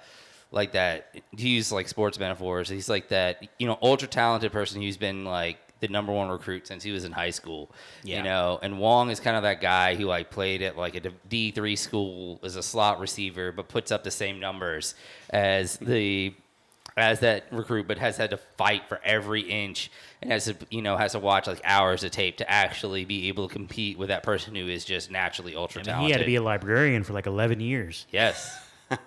[0.52, 4.80] like that, to use like sports metaphors, he's like that, you know, ultra talented person
[4.80, 7.70] who's been like the number one recruit since he was in high school.
[8.02, 8.18] Yeah.
[8.18, 11.10] You know, and Wong is kind of that guy who like played at like a
[11.28, 14.94] D three school as a slot receiver, but puts up the same numbers
[15.30, 16.34] as the
[16.96, 19.90] as that recruit, but has had to fight for every inch
[20.22, 23.28] and has to you know has to watch like hours of tape to actually be
[23.28, 26.06] able to compete with that person who is just naturally ultra I mean, talented.
[26.06, 28.06] he had to be a librarian for like 11 years.
[28.10, 28.58] yes.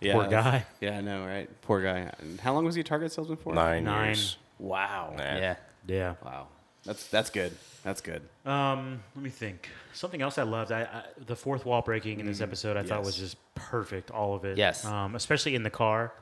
[0.00, 0.66] Yeah, Poor guy.
[0.80, 1.48] Yeah, I know, right?
[1.62, 2.12] Poor guy.
[2.42, 3.54] How long was he a Target salesman for?
[3.54, 4.06] Nine, Nine.
[4.08, 4.36] years.
[4.58, 5.14] Wow.
[5.18, 5.36] Yeah.
[5.38, 5.56] Yeah.
[5.90, 6.14] Yeah.
[6.24, 6.48] Wow.
[6.84, 7.56] That's that's good.
[7.82, 8.22] That's good.
[8.46, 9.68] Um, let me think.
[9.92, 10.72] Something else I loved.
[10.72, 13.06] I, I the fourth wall breaking in this episode I thought yes.
[13.06, 14.10] was just perfect.
[14.10, 14.56] All of it.
[14.56, 14.84] Yes.
[14.84, 16.12] Um, especially in the car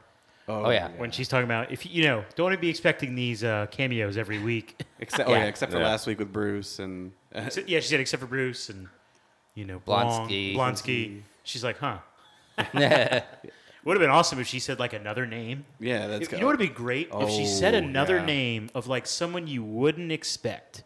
[0.51, 0.89] Oh, yeah.
[0.97, 4.81] when she's talking about if you know don't be expecting these uh, cameos every week.
[5.01, 5.45] Except, oh yeah, Yeah.
[5.45, 5.85] except for Yeah.
[5.87, 8.89] last week with Bruce and uh, Except- yeah, she said except for Bruce and
[9.55, 10.55] you know Blonsky.
[10.55, 11.21] Blong- Blonsky.
[11.45, 11.99] She's like, huh.
[13.88, 15.64] Would have been awesome if she said like another name.
[15.81, 16.37] yeah, that's If- good.
[16.37, 18.24] you know what would be great if she said Oh, another yeah.
[18.27, 20.83] name of like someone you wouldn't expect,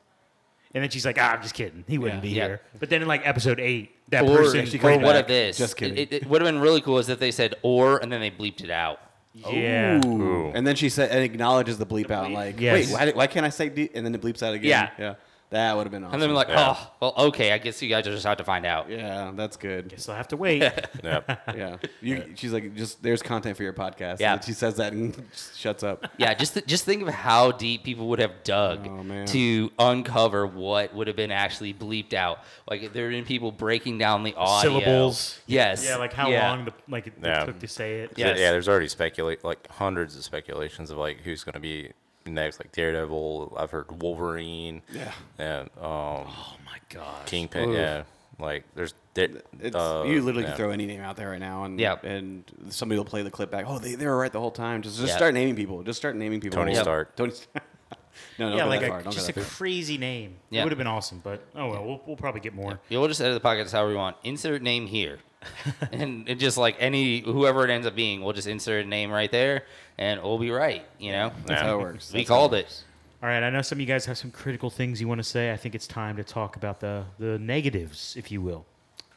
[0.73, 1.83] and then she's like, "Ah, I'm just kidding.
[1.89, 2.31] He wouldn't Yeah.
[2.31, 2.47] be Yeah.
[2.47, 5.21] here." But then in like episode eight, that or person, she or comes what back,
[5.23, 5.59] if this?
[5.59, 5.99] just kidding.
[5.99, 8.31] It, it would have been really cool is if they said or and then they
[8.31, 9.01] bleeped it out.
[9.35, 10.23] yeah, Ooh.
[10.23, 10.53] Ooh.
[10.55, 12.31] And then she said and acknowledges the bleep out.
[12.31, 12.93] Like, Yes.
[12.93, 13.89] wait, why, why can't I say D?
[13.95, 14.91] And then it bleeps out again.
[14.99, 15.15] Yeah.
[15.53, 15.69] Yeah.
[15.69, 16.15] That would have been awesome.
[16.15, 16.75] And then like, Yeah.
[16.77, 18.91] oh, well, okay, I guess you guys just have to find out.
[18.91, 19.89] yeah, that's good.
[19.89, 20.63] guess I'll have to wait.
[21.03, 21.41] Yep.
[21.57, 24.21] Yeah, you, she's like, just there's content for your podcast.
[24.21, 24.35] Yeah.
[24.35, 26.07] And she says that and just shuts up.
[26.17, 29.27] Yeah, just th- just think of how deep people would have dug Oh, man.
[29.29, 32.39] to uncover what would have been actually bleeped out.
[32.71, 34.71] Like there had been people breaking down the audio.
[34.81, 35.41] Syllables.
[35.47, 35.85] Yes.
[35.85, 36.49] yeah, like how Yeah.
[36.51, 37.45] long the like it Yeah.
[37.45, 38.13] took to say it.
[38.17, 38.39] Yes.
[38.39, 41.93] Yeah, there's already speculate like hundreds of speculations of like who's going to be
[42.27, 43.57] next, like Daredevil.
[43.59, 44.83] I've heard Wolverine.
[44.93, 45.13] Yeah.
[45.39, 47.27] And um, Oh my god.
[47.27, 47.71] Kingpin.
[47.71, 47.77] Oof.
[47.77, 48.03] Yeah.
[48.39, 48.95] Like there's.
[49.15, 49.29] There,
[49.61, 50.49] It's, uh, you literally yeah.
[50.49, 51.97] can throw any name out there right now, and Yeah.
[52.03, 53.67] and somebody will play the clip back.
[53.69, 54.81] Oh, they, they were right the whole time.
[54.81, 55.17] Just just Yeah.
[55.17, 55.83] start naming people.
[55.83, 56.57] Just start naming people.
[56.59, 56.83] Tony Yeah.
[56.83, 57.15] Stark.
[57.15, 57.33] Tony.
[58.39, 60.37] no, no, Yeah, like a, just a crazy name.
[60.51, 60.65] It Yeah.
[60.65, 62.81] would have been awesome, but oh well, we'll, we'll probably get more.
[62.89, 64.17] Yeah, we'll just edit the podcast however we want.
[64.25, 65.19] Insert name here.
[65.93, 69.11] and it just like any whoever it ends up being, we'll just insert a name
[69.11, 69.65] right there
[69.99, 71.33] and we'll be right, you know?
[71.47, 71.69] That's Yeah.
[71.69, 72.13] how it works.
[72.13, 72.81] We That's how called works.
[72.81, 72.85] it.
[73.23, 75.25] All right, I know some of you guys have some critical things you want to
[75.25, 75.53] say.
[75.53, 78.67] I think it's time to talk about the the negatives, if you will.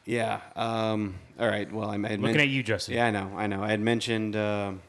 [0.05, 0.41] Yeah.
[0.55, 1.71] Um, all right.
[1.71, 2.93] Well, I had Looking mentioned- at you, Justin.
[2.95, 3.31] Yeah, I know.
[3.35, 3.63] I know.
[3.63, 4.81] I had mentioned um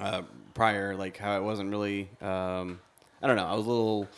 [0.00, 0.22] uh,
[0.54, 2.08] prior, like how it wasn't really.
[2.22, 2.80] Um,
[3.22, 3.46] I don't know.
[3.46, 4.08] I was a little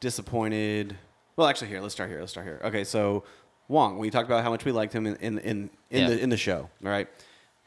[0.00, 0.96] disappointed.
[1.36, 2.20] Well, actually, here let's start here.
[2.20, 2.60] Let's start here.
[2.64, 3.24] Okay, so
[3.68, 6.08] Wong, we talked about how much we liked him in in in, in Yeah.
[6.10, 6.68] the in the show.
[6.84, 7.08] All right.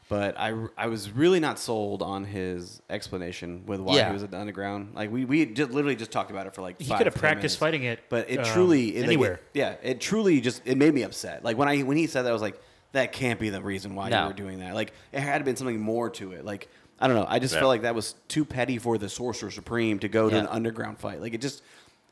[0.08, 4.06] But I, I was really not sold on his explanation with why Yeah.
[4.08, 4.94] he was at the underground.
[4.94, 7.14] Like we, we just literally just talked about it for like He five, could have
[7.14, 7.56] practiced minutes.
[7.56, 9.32] fighting it, But it um, truly it, like, anywhere.
[9.34, 11.44] it- yeah, it truly just it made me upset.
[11.44, 12.58] Like when I when he said that, I was like,
[12.92, 14.22] that can't be the reason why No.
[14.22, 14.74] you were doing that.
[14.74, 16.42] Like it had been something more to it.
[16.44, 16.68] Like
[16.98, 17.26] I don't know.
[17.28, 17.60] I just Yeah.
[17.60, 20.42] felt like that was too petty for the Sorcerer Supreme to go to Yeah.
[20.42, 21.20] an underground fight.
[21.20, 21.62] Like it just.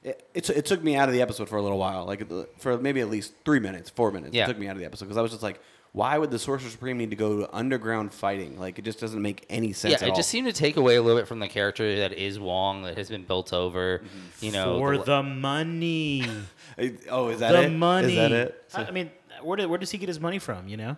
[0.04, 2.22] It, it, it took me out of the episode for a little while, like
[2.60, 4.34] for maybe at least three minutes, four minutes.
[4.34, 4.44] Yeah.
[4.44, 5.58] It took me out of the episode because I was just like,
[5.96, 8.58] why would the Sorcerer Supreme need to go to underground fighting?
[8.60, 9.92] Like it just doesn't make any sense.
[9.92, 10.16] Yeah, at it all.
[10.16, 12.98] just seemed to take away a little bit from the character that is Wong that
[12.98, 14.00] has been built over.
[14.00, 14.44] Mm-hmm.
[14.44, 16.26] You know, for the- the money.
[16.78, 17.68] Uh, Oh, is that the it?
[17.70, 18.08] money.
[18.12, 18.64] Is that it?
[18.74, 20.68] I I mean, where, do, where does he get his money from?
[20.68, 20.96] You know,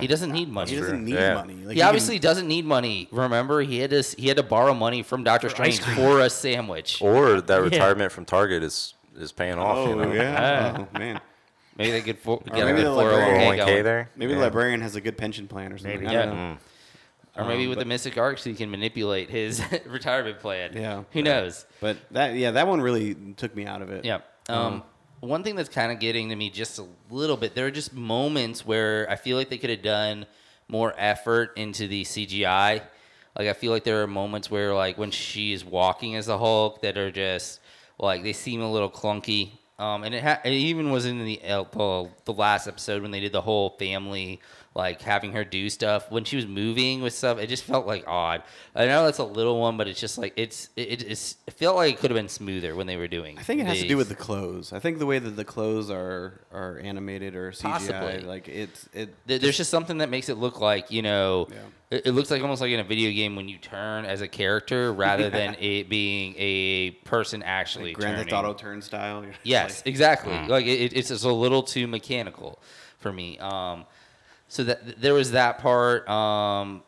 [0.00, 0.72] he doesn't need money.
[0.72, 1.34] He doesn't need Yeah.
[1.34, 1.54] money.
[1.54, 3.08] Like, he can- obviously doesn't need money.
[3.10, 6.28] Remember, he had to he had to borrow money from Doctor For Strange for a
[6.28, 7.00] sandwich.
[7.00, 8.08] Or that Yeah.
[8.08, 9.78] from Target is is paying off.
[9.78, 10.12] Oh you know?
[10.12, 10.74] yeah.
[10.76, 10.86] Ah.
[10.92, 11.20] Oh man.
[11.76, 14.10] Maybe they could for, get maybe a good they'll let Barry 401k 401k there.
[14.16, 14.38] Maybe yeah.
[14.38, 16.00] the librarian has a good pension plan or something.
[16.00, 16.06] Maybe.
[16.08, 16.26] I Yeah.
[16.26, 16.56] don't know.
[17.36, 20.70] Or maybe Um, with but- the Mystic Arts, he can manipulate his retirement plan.
[20.74, 21.02] Yeah.
[21.12, 21.66] Who knows?
[21.80, 24.04] But that yeah, that one really took me out of it.
[24.04, 24.20] Yeah.
[24.48, 24.84] Um,
[25.20, 27.92] one thing that's kind of getting to me just a little bit, there are just
[27.94, 30.26] moments where I feel like they could have done
[30.68, 32.82] more effort into the CGI.
[33.36, 36.38] Like I feel like there are moments where like when she is walking as a
[36.38, 37.58] Hulk that are just
[37.98, 39.52] like they seem a little clunky.
[39.84, 43.10] Um, and it, ha- it even was in the, uh, the the last episode when
[43.10, 44.40] they did the whole family
[44.76, 47.38] like having her do stuff when she was moving with stuff.
[47.38, 48.42] It just felt like odd.
[48.74, 51.76] I know that's a little one, but it's just like it's it, it's it felt
[51.76, 53.38] like it could have been smoother when they were doing.
[53.38, 54.72] I think it has to do with the clothes.
[54.72, 58.18] I think the way that the clothes are are animated or CGI, Possibly.
[58.22, 59.14] like it's it.
[59.28, 61.56] Th- There's just something that makes it look like you know, Yeah.
[61.98, 64.28] it, it looks like almost like in a video game when you turn as a
[64.28, 68.32] character rather than it being a person actually Grand Theft.
[68.32, 69.22] Auto turnstile.
[69.22, 70.36] You're Yes, like- exactly.
[70.48, 72.58] Like it, it's just a little too mechanical
[72.98, 73.38] for me.
[73.38, 73.84] Um,
[74.54, 76.08] so that there was that part.
[76.08, 76.82] Um,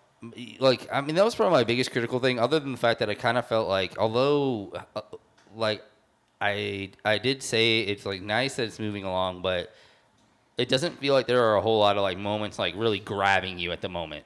[0.60, 2.38] like I mean, that was probably my biggest critical thing.
[2.38, 5.00] Other than the fact that I kind of felt like, although, uh,
[5.54, 5.82] like,
[6.40, 9.72] I I did say it's like nice that it's moving along, but
[10.56, 13.58] it doesn't feel like there are a whole lot of like moments like really grabbing
[13.58, 14.24] you at the moment.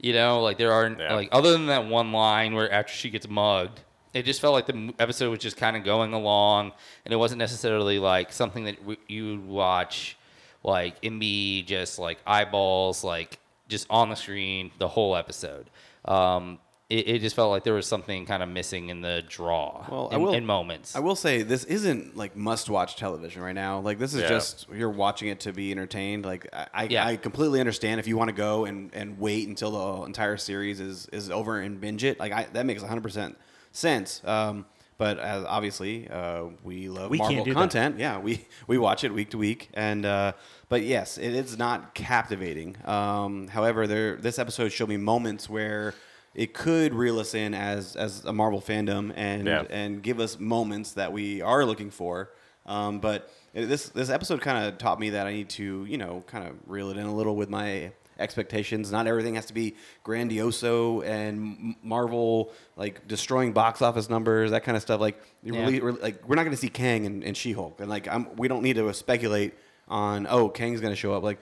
[0.00, 1.14] You know, like there aren't Yeah.
[1.14, 3.80] like other than that one line where after she gets mugged,
[4.12, 6.72] it just felt like the episode was just kind of going along,
[7.04, 10.16] and it wasn't necessarily like something that w- you would watch
[10.64, 15.70] like and be just like eyeballs like just on the screen the whole episode.
[16.04, 16.58] Um,
[16.90, 20.08] it, it just felt like there was something kind of missing in the draw Well,
[20.12, 20.94] I in, will- in moments.
[20.94, 23.80] I will say this isn't like must-watch television right now.
[23.80, 24.28] Like this is Yeah.
[24.28, 26.26] just you're watching it to be entertained.
[26.26, 27.06] Like I, I, Yeah.
[27.06, 30.78] I completely understand if you want to go and, and wait until the entire series
[30.78, 32.20] is, is over and binge it.
[32.20, 33.38] Like I, that makes 100 percent
[33.72, 34.20] sense.
[34.24, 34.66] Um,
[34.98, 37.54] but as obviously uh, we love We Marvel that.
[37.54, 37.98] content.
[37.98, 40.32] Yeah, we we watch it week to week, and uh,
[40.68, 42.76] but yes, it is not captivating.
[42.84, 45.94] Um, however, there this episode showed me moments where
[46.34, 49.64] it could reel us in as as a Marvel fandom and Yeah.
[49.70, 52.30] and give us moments that we are looking for.
[52.66, 56.24] Um, but this this episode kind of taught me that I need to you know
[56.26, 58.92] kind of reel it in a little with my expectations.
[58.92, 59.74] Not everything has to be
[60.04, 65.00] grandioso and Marvel like destroying box office numbers, that kind of stuff.
[65.00, 65.60] Like Yeah.
[65.60, 68.08] really, really like we're not going to see Kang and, and She Hulk, and like
[68.08, 69.54] I'm, we don't need to speculate
[69.88, 71.22] on oh Kang's going to show up.
[71.22, 71.38] Like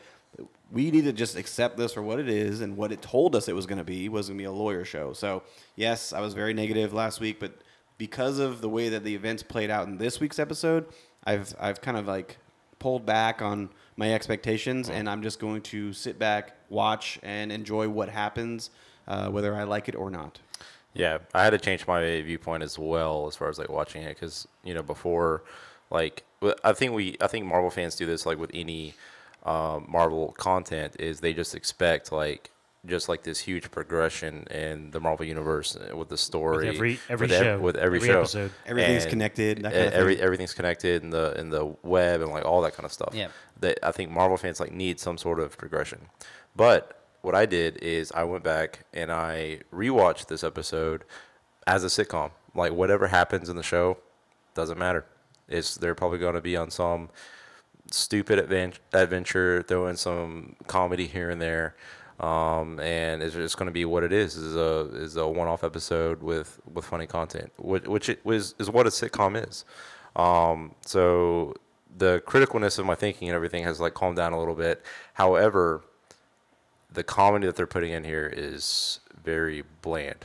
[0.71, 3.47] we need to just accept this for what it is and what it told us
[3.47, 5.13] it was going to be was going to be a lawyer show.
[5.13, 5.43] So
[5.77, 7.53] yes, I was very negative last week, but
[7.99, 10.87] because of the way that the events played out in this week's episode,
[11.25, 12.39] I've I've kind of like
[12.83, 17.89] pulled back on my expectations, and I'm just going to sit back, watch, and enjoy
[17.89, 18.71] what happens,
[19.07, 20.41] uh, whether I like it or not.
[20.93, 24.17] Yeah, I had to change my viewpoint as well as far as like watching it
[24.17, 25.45] because you know before,
[25.91, 26.25] like
[26.65, 28.95] I think we I think Marvel fans do this like with any
[29.45, 32.51] um, Marvel content is they just expect like
[32.85, 37.33] just like this huge progression in the Marvel universe with the story every- every with
[37.37, 38.51] ev- show, with every, every show episode.
[38.67, 40.25] Everything's And connected, that kind of every thing.
[40.25, 43.15] everything's connected in the in the web and like all that kind of stuff.
[43.15, 43.29] Yeah.
[43.61, 46.09] That I think Marvel fans like need some sort of progression.
[46.57, 51.05] But what I did is I went back and I rewatched this episode
[51.69, 52.33] as a sitcom.
[52.55, 53.99] Like whatever happens in the show
[54.55, 55.05] doesn't matter.
[55.49, 57.11] It's they're probably going to be on some
[57.91, 61.75] stupid advent- adventure, throw in some comedy here and there,
[62.23, 64.37] um, and it's just going to be what it is.
[64.37, 68.55] Is a is a one off episode with with funny content, which which it was
[68.59, 69.65] is what a sitcom is.
[70.17, 71.55] Um, so
[71.97, 74.83] the criticalness of my thinking and everything has like calmed down a little bit.
[75.15, 75.83] However,
[76.93, 80.25] the comedy that they're putting in here is very bland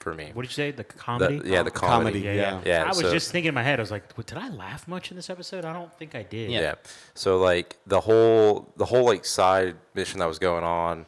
[0.00, 0.30] for me.
[0.32, 0.70] What did you say?
[0.70, 1.40] The The- comedy?
[1.44, 2.20] yeah, the Comedy, comedy.
[2.20, 2.60] yeah, yeah.
[2.64, 2.82] yeah.
[2.82, 3.78] Yeah, I was so- just thinking in my head.
[3.80, 5.64] I was like, "Wait, did I laugh much in this episode?
[5.64, 6.50] I don't think I did.
[6.50, 6.60] Yeah.
[6.60, 6.74] Yeah.
[7.14, 11.06] So like the whole the whole like side mission that was going on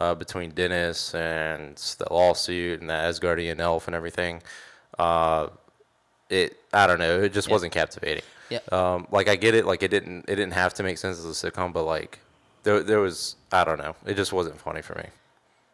[0.00, 4.42] uh, between Dennis and the lawsuit and the Asgardian elf and everything.
[4.98, 5.48] Uh,
[6.30, 7.20] it I don't know.
[7.22, 8.24] It just wasn't captivating.
[8.50, 8.60] Yeah.
[8.70, 9.66] Um, like I get it.
[9.66, 12.18] Like it didn't it didn't have to make sense as a sitcom, but like
[12.62, 13.94] there there was I don't know.
[14.06, 15.04] It just wasn't funny for me.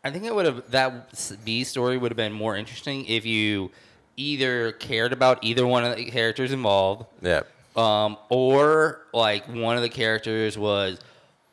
[0.04, 3.70] I think it would have that B story would have been more interesting if you
[4.16, 7.42] either cared about either one of the characters involved, Yeah.
[7.76, 10.98] um, or like one of the characters was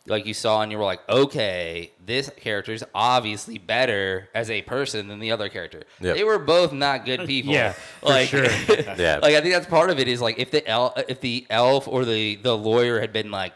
[0.07, 4.61] like you saw and you were like, okay, this character is obviously better as a
[4.61, 5.83] person than the other character.
[5.99, 6.15] Yep.
[6.15, 7.53] They were both not good people.
[7.53, 8.45] yeah, for like, sure.
[8.97, 9.19] Yeah.
[9.21, 11.87] like I think that's part of it is like if the el- if the elf
[11.87, 13.53] or the the lawyer had been like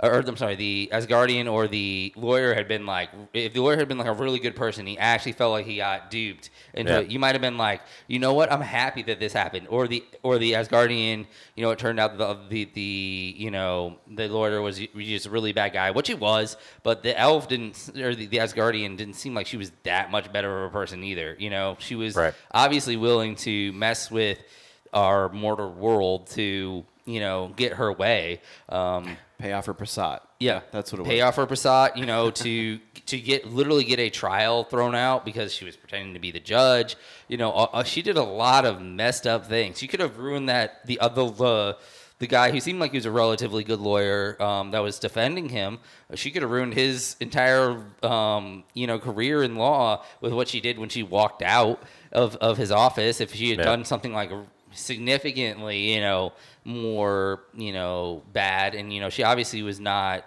[0.00, 3.88] or I'm sorry, the Asgardian or the lawyer had been like, if the lawyer had
[3.88, 7.00] been like a really good person, he actually felt like he got duped and Yeah.
[7.00, 9.66] You might have been like, you know what, I'm happy that this happened.
[9.68, 13.98] Or the or the Asgardian, you know, it turned out the the, the you know
[14.08, 16.56] the lawyer was just a really bad guy, which he was.
[16.84, 20.32] But the elf didn't, or the, the Asgardian didn't seem like she was that much
[20.32, 21.34] better of a person either.
[21.38, 22.34] You know, she was Right.
[22.52, 24.38] obviously willing to mess with
[24.94, 28.40] our mortal world to you know get her way.
[28.68, 30.18] Um, Pay off her Prasad.
[30.40, 31.14] yeah, that's what it Pay was.
[31.14, 35.24] Pay off her Prasad, you know, to to get literally get a trial thrown out
[35.24, 36.96] because she was pretending to be the judge.
[37.28, 39.78] You know, uh, uh, she did a lot of messed up things.
[39.78, 41.76] She could have ruined that the other the
[42.18, 45.48] the guy who seemed like he was a relatively good lawyer um, that was defending
[45.50, 45.78] him.
[46.12, 50.48] uh, She could have ruined his entire um, you know career in law with what
[50.48, 53.20] she did when she walked out of of his office.
[53.20, 53.64] If she had Yeah.
[53.66, 54.32] done something like
[54.78, 56.32] significantly, you know,
[56.64, 58.74] more, you know, bad.
[58.74, 60.24] And, you know, she obviously was not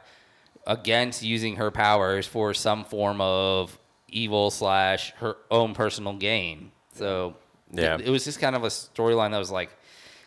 [0.67, 6.71] against using her powers for some form of evil slash her own personal gain.
[6.93, 7.35] So
[7.71, 7.95] Yeah.
[7.95, 9.71] it, it was just kind of a storyline that was like,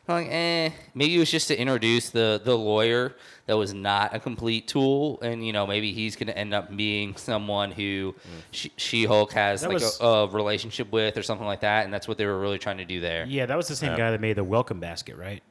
[0.09, 3.15] like, eh, maybe it was just to introduce the the lawyer
[3.47, 6.75] that was not a complete tool, and you know maybe he's going to end up
[6.77, 8.15] being someone who
[8.51, 11.93] she, She-Hulk has That like was- a, a relationship with or something like that, and
[11.93, 13.25] that's what they were really trying to do there.
[13.27, 13.97] Yeah, that was the same Yeah.
[13.99, 15.43] guy that made the welcome basket, right?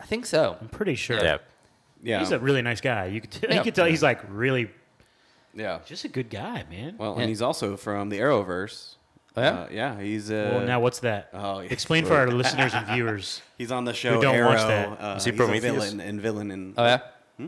[0.00, 0.56] I think so.
[0.60, 1.22] I'm pretty sure.
[1.22, 1.38] Yeah.
[2.02, 2.18] Yeah.
[2.18, 3.06] He's a really nice guy.
[3.06, 3.62] You could, you Yeah.
[3.62, 4.70] could tell he's like really
[5.54, 5.78] yeah.
[5.86, 6.96] just a good guy, man.
[6.98, 7.20] Well, Yeah.
[7.22, 8.96] and he's also from the Arrowverse.
[9.36, 9.50] Oh, yeah?
[9.50, 10.00] Uh, yeah.
[10.00, 11.30] He's uh, well, now what's that?
[11.34, 11.70] oh, yeah.
[11.70, 13.40] Explain for our listeners and viewers.
[13.58, 14.48] he's on the show don't Arrow.
[14.48, 14.88] watch that.
[15.00, 15.64] Uh, Is he he's Prometheus?
[15.64, 17.00] a villain and villain in Oh yeah.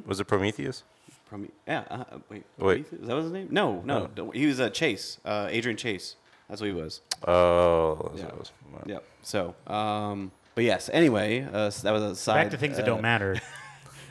[0.06, 0.82] Was it Prometheus?
[1.28, 1.84] Prome- yeah.
[1.90, 2.88] Uh, wait, Wait.
[2.88, 2.92] Prometheus?
[3.02, 3.48] Is that was his name?
[3.50, 4.00] No, no.
[4.00, 4.06] No.
[4.14, 5.18] don't- He was uh, Chase.
[5.24, 6.16] Uh, Adrian Chase.
[6.48, 7.00] That's what he was.
[7.26, 8.24] Oh, that's Yeah.
[8.26, 8.52] what it was.
[8.86, 9.04] Yep.
[9.22, 10.90] So, um, but yes.
[10.92, 12.44] Anyway, uh, so that was a side.
[12.44, 13.36] Back to things that uh, don't matter.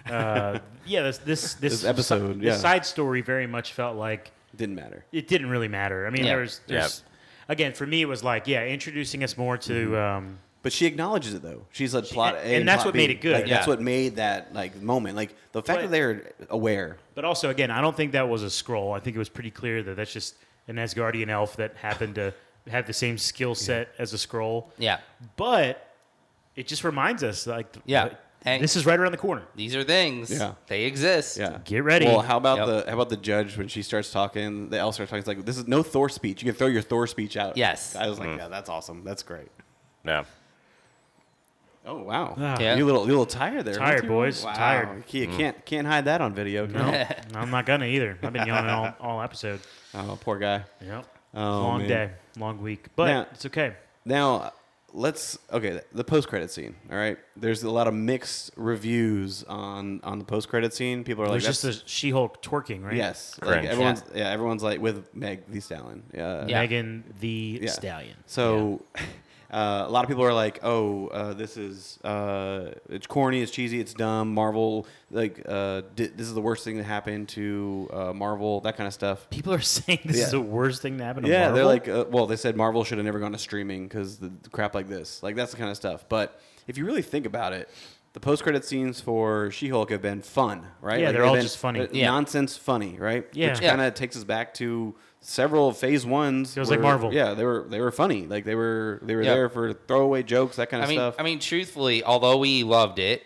[0.09, 2.57] Uh, yeah, this this this, This episode, this yeah.
[2.57, 5.05] side story very much felt like Didn't matter.
[5.13, 6.05] it didn't really matter.
[6.05, 6.31] I mean, Yeah.
[6.31, 7.03] there was there's
[7.49, 9.95] again for me it was like yeah, introducing us more to Mm-hmm.
[9.95, 11.65] um, But she acknowledges it though.
[11.71, 12.97] She's like plot and- A and that's plot what B.
[12.99, 13.33] made it good.
[13.33, 15.15] Like, That's what made that like moment.
[15.15, 16.97] Like the fact But- that they're aware.
[17.15, 18.95] But also, again, I don't think that was a Skrull.
[18.95, 20.35] I think it was pretty clear that that's just
[20.67, 22.33] an Asgardian elf that happened to
[22.69, 24.65] have the same skill set as a Skrull.
[24.77, 24.99] Yeah.
[25.35, 25.85] But
[26.55, 28.09] it just reminds us, like, Yeah.
[28.45, 28.59] Like, Hey.
[28.61, 29.43] this is right around the corner.
[29.55, 30.31] These are things.
[30.31, 30.53] Yeah.
[30.67, 31.37] They exist.
[31.37, 31.59] Yeah.
[31.65, 32.05] Get ready.
[32.05, 32.67] Well, how about Yep.
[32.67, 34.69] the how about the judge when she starts talking?
[34.69, 35.19] The elf starts talking.
[35.19, 36.41] It's like this is no Thor speech.
[36.43, 37.55] You can throw your Thor speech out.
[37.57, 37.95] Yes.
[37.95, 39.03] I was like, yeah, that's awesome.
[39.03, 39.47] That's great.
[40.05, 40.25] Yeah.
[41.85, 42.33] Oh wow.
[42.37, 42.57] Ah.
[42.59, 42.75] Yeah.
[42.75, 43.75] You a little you a little tired there.
[43.75, 44.43] Tired, boys.
[44.43, 44.53] Wow.
[44.53, 45.03] Tired.
[45.11, 46.65] You can't can't hide that on video.
[46.65, 47.05] can no, you?
[47.35, 48.17] I'm not gonna either.
[48.23, 49.59] I've been yelling all, all episode.
[49.93, 50.63] Oh, poor guy.
[50.81, 51.05] Yep.
[51.35, 51.87] Oh, long man.
[51.89, 53.73] day, long week, but Now- it's okay.
[54.05, 54.53] Now,
[54.93, 55.81] let's okay.
[55.91, 56.75] The post credit scene.
[56.91, 57.17] All right.
[57.35, 61.03] There's a lot of mixed reviews on on the post credit scene.
[61.03, 62.95] People are like, There's just a She-Hulk twerking, right?
[62.95, 63.37] yes.
[63.41, 63.67] Like Cringe.
[63.67, 64.29] everyone's yeah.
[64.29, 66.03] Everyone's like with Meg the Stallion.
[66.13, 66.45] Yeah.
[66.47, 66.61] Yeah.
[66.61, 67.71] Megan Thee Yeah.
[67.71, 68.15] Stallion.
[68.25, 68.83] So,
[69.53, 73.51] uh, a lot of people are like, "Oh, uh, this is uh, it's corny, it's
[73.51, 77.89] cheesy, it's dumb." Marvel, like, uh, di- this is the worst thing that happened to
[77.93, 79.29] uh, Marvel, that kind of stuff.
[79.29, 80.23] People are saying this Yeah.
[80.25, 81.55] is the worst thing to happen to Yeah, Marvel.
[81.55, 84.31] they're like, uh, well, they said Marvel should have never gone to streaming because the,
[84.41, 86.05] the crap like this, like that's the kind of stuff.
[86.09, 87.69] But if you really think about it,
[88.13, 90.99] the post-credit scenes for She-Hulk have been fun, right?
[90.99, 91.79] Yeah, Like, they're all been, just funny.
[91.81, 92.05] uh, Yeah.
[92.07, 93.25] nonsense funny, right?
[93.33, 93.49] Yeah.
[93.51, 96.53] which kind of takes us back to several phase ones.
[96.53, 97.13] Feels like Marvel.
[97.13, 99.33] Yeah, they were they were funny, like they were they were Yeah.
[99.33, 101.15] there for throwaway jokes, that kind I of mean, stuff.
[101.17, 103.23] I mean, truthfully, although we loved it,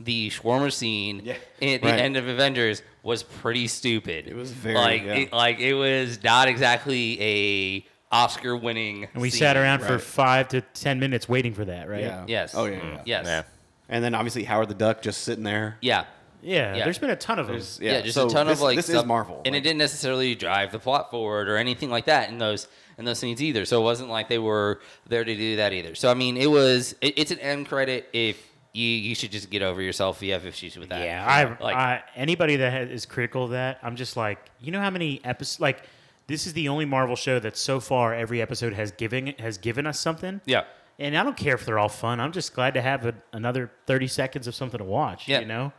[0.00, 1.32] the shawarma scene Yeah.
[1.34, 1.98] at the Right.
[2.00, 4.26] end of Avengers was pretty stupid.
[4.28, 5.14] It was very- like, yeah.
[5.14, 9.06] it, like it was not exactly a Oscar-winning.
[9.12, 9.38] and we scene.
[9.40, 12.02] sat around for five to ten minutes waiting for that, right?
[12.02, 12.24] yeah.
[12.26, 12.54] Yes.
[12.54, 12.76] Oh yeah.
[12.82, 13.00] yeah.
[13.04, 13.26] Yes.
[13.26, 13.42] Yeah.
[13.88, 15.76] And then obviously Howard the Duck just sitting there.
[15.80, 16.04] Yeah.
[16.42, 16.84] Yeah, Yeah.
[16.84, 17.56] there's been a ton of them.
[17.56, 19.60] There's- Yeah, just so a ton this, of like this is stuff- Marvel, and like-
[19.60, 22.68] it didn't necessarily drive the plot forward or anything like that in those
[22.98, 23.64] in those scenes either.
[23.64, 25.94] So it wasn't like they were there to do that either.
[25.94, 29.50] So I mean, it was it, it's an end credit if you you should just
[29.50, 31.04] get over yourself if you have issues with that.
[31.04, 34.70] Yeah, I, like I anybody that has, is critical of that, I'm just like, you
[34.72, 35.82] know how many episodes, like
[36.26, 39.86] this is the only Marvel show that so far every episode has given has given
[39.86, 40.40] us something.
[40.44, 40.64] Yeah.
[41.00, 42.18] And I don't care if they're all fun.
[42.20, 45.28] I'm just glad to have a, another 30 seconds of something to watch.
[45.28, 45.38] Yeah.
[45.40, 45.72] You know?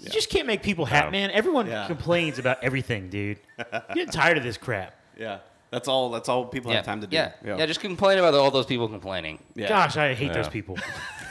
[0.00, 1.30] You just can't make people happy, man.
[1.30, 1.86] Everyone Yeah.
[1.86, 3.38] complains about everything, dude.
[3.72, 4.94] I'm getting tired of this crap.
[5.18, 5.38] Yeah,
[5.70, 6.10] that's all.
[6.10, 6.78] That's all people Yeah.
[6.78, 7.16] have time to do.
[7.16, 7.32] yeah.
[7.44, 7.64] yeah.
[7.66, 9.38] Just complain about all those people complaining.
[9.54, 9.68] Yeah.
[9.68, 10.50] Gosh, I hate those Yeah.
[10.50, 10.78] people.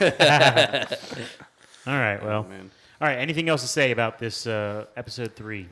[1.86, 2.44] all right, well.
[2.44, 2.70] man.
[3.00, 5.68] all right, anything else to say about this uh, episode three?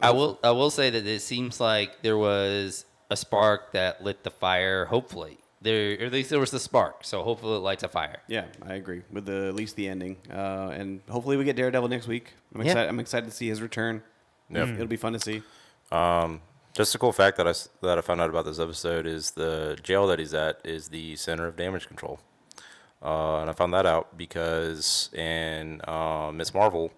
[0.00, 4.22] I will I will say that it seems like there was a spark that lit
[4.24, 4.86] the fire.
[4.86, 7.04] Hopefully, there or at least there was the spark.
[7.04, 8.20] So hopefully it lights a fire.
[8.28, 11.88] Yeah, I agree with the at least the ending, uh, and hopefully we get Daredevil
[11.88, 12.32] next week.
[12.54, 12.66] I'm Yeah.
[12.72, 12.88] excited.
[12.88, 14.02] I'm excited to see his return.
[14.50, 14.68] Yep.
[14.68, 15.42] It'll be fun to see.
[16.74, 19.32] Just a cool fact that I, s- that I found out about this episode is
[19.32, 22.18] the jail that he's at is the center of damage control.
[23.02, 26.54] Uh, and I found that out because in uh, Ms.
[26.54, 26.90] Marvel,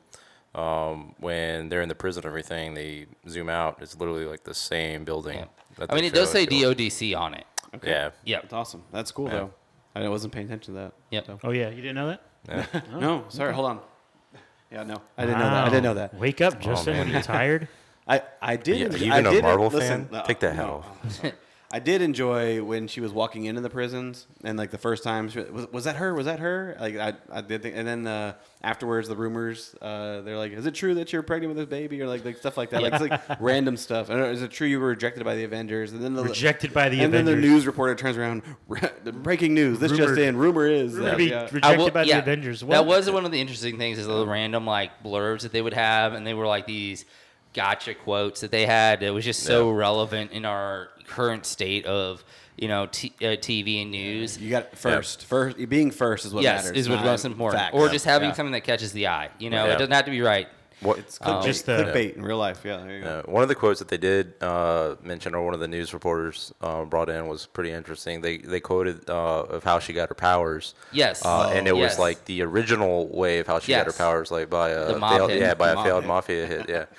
[0.55, 3.79] um, when they're in the prison and everything, they zoom out.
[3.81, 5.39] It's literally like the same building.
[5.39, 5.45] Yeah.
[5.79, 6.47] that I mean, it does say.
[6.47, 7.45] DODC on it.
[7.83, 8.11] Yeah.
[8.25, 8.43] Yep.
[8.43, 8.83] That's awesome.
[8.93, 9.33] That's cool Yeah.
[9.33, 9.51] though.
[9.97, 10.93] I wasn't paying attention to that.
[11.11, 11.27] Yep.
[11.27, 11.39] so.
[11.45, 12.23] Oh, yeah, you didn't know that?
[12.49, 12.81] yeah.
[12.99, 13.55] No, sorry.
[13.55, 13.81] Hold on.
[14.71, 15.65] Yeah, no, I didn't know that.
[15.65, 16.15] I didn't know that.
[16.15, 16.95] Wake up, oh, Justin.
[16.95, 17.07] man.
[17.07, 17.69] when you tired?
[18.09, 18.79] I, I did.
[18.79, 20.25] Yeah, enjoy- even I a did, Marvel listen, fan?
[20.27, 21.35] Take that hat
[21.75, 21.87] no, off.
[21.89, 21.95] I'm sorry.
[21.97, 25.29] I did enjoy when she was walking into the prisons and like the first time
[25.29, 28.07] she, was was that her was that her like I, I did think and then
[28.07, 31.69] uh, afterwards the rumors uh, they're like is it true that you're pregnant with this
[31.69, 34.31] baby or like like stuff like that like it's like random stuff I don't know,
[34.31, 37.01] is it true you were rejected by the Avengers and then the Rejected by the
[37.01, 38.43] and then the news reporter turns around
[39.23, 41.49] breaking news this Rumor- just in rumor is We're that, be yeah.
[41.51, 42.65] rejected will- by yeah, the Avengers.
[42.65, 42.75] What?
[42.75, 45.75] That was one of the interesting things is the random like blurbs that they would
[45.75, 47.05] have, and they were like these
[47.53, 49.03] gotcha quotes that they had.
[49.03, 49.79] It was just so Yeah.
[49.79, 52.25] relevant in our current state of
[52.57, 54.39] you know t- uh, TV and news.
[54.39, 57.75] you got first first being first is what yes, matters is what's most important, facts.
[57.77, 58.35] or just having Yeah.
[58.35, 59.31] something that catches the eye.
[59.39, 59.73] You know, Yeah.
[59.75, 60.49] it doesn't have to be right.
[60.81, 62.61] What, It's clickbait, Just the- clickbait in real life.
[62.65, 63.23] Yeah, there you go.
[63.27, 65.95] Uh, one of the quotes that they did uh, mention, or one of the news
[65.95, 68.21] reporters uh, brought in, was pretty interesting.
[68.21, 70.75] They they quoted uh, of how she got her powers.
[70.93, 71.25] Yes.
[71.25, 71.93] uh, and it Yes.
[71.93, 74.99] was like the original way of how she got her powers, like by a The
[74.99, 75.41] mob failed, hit.
[75.41, 76.09] yeah, by a Mob failed hit.
[76.09, 76.85] mafia hit, yeah.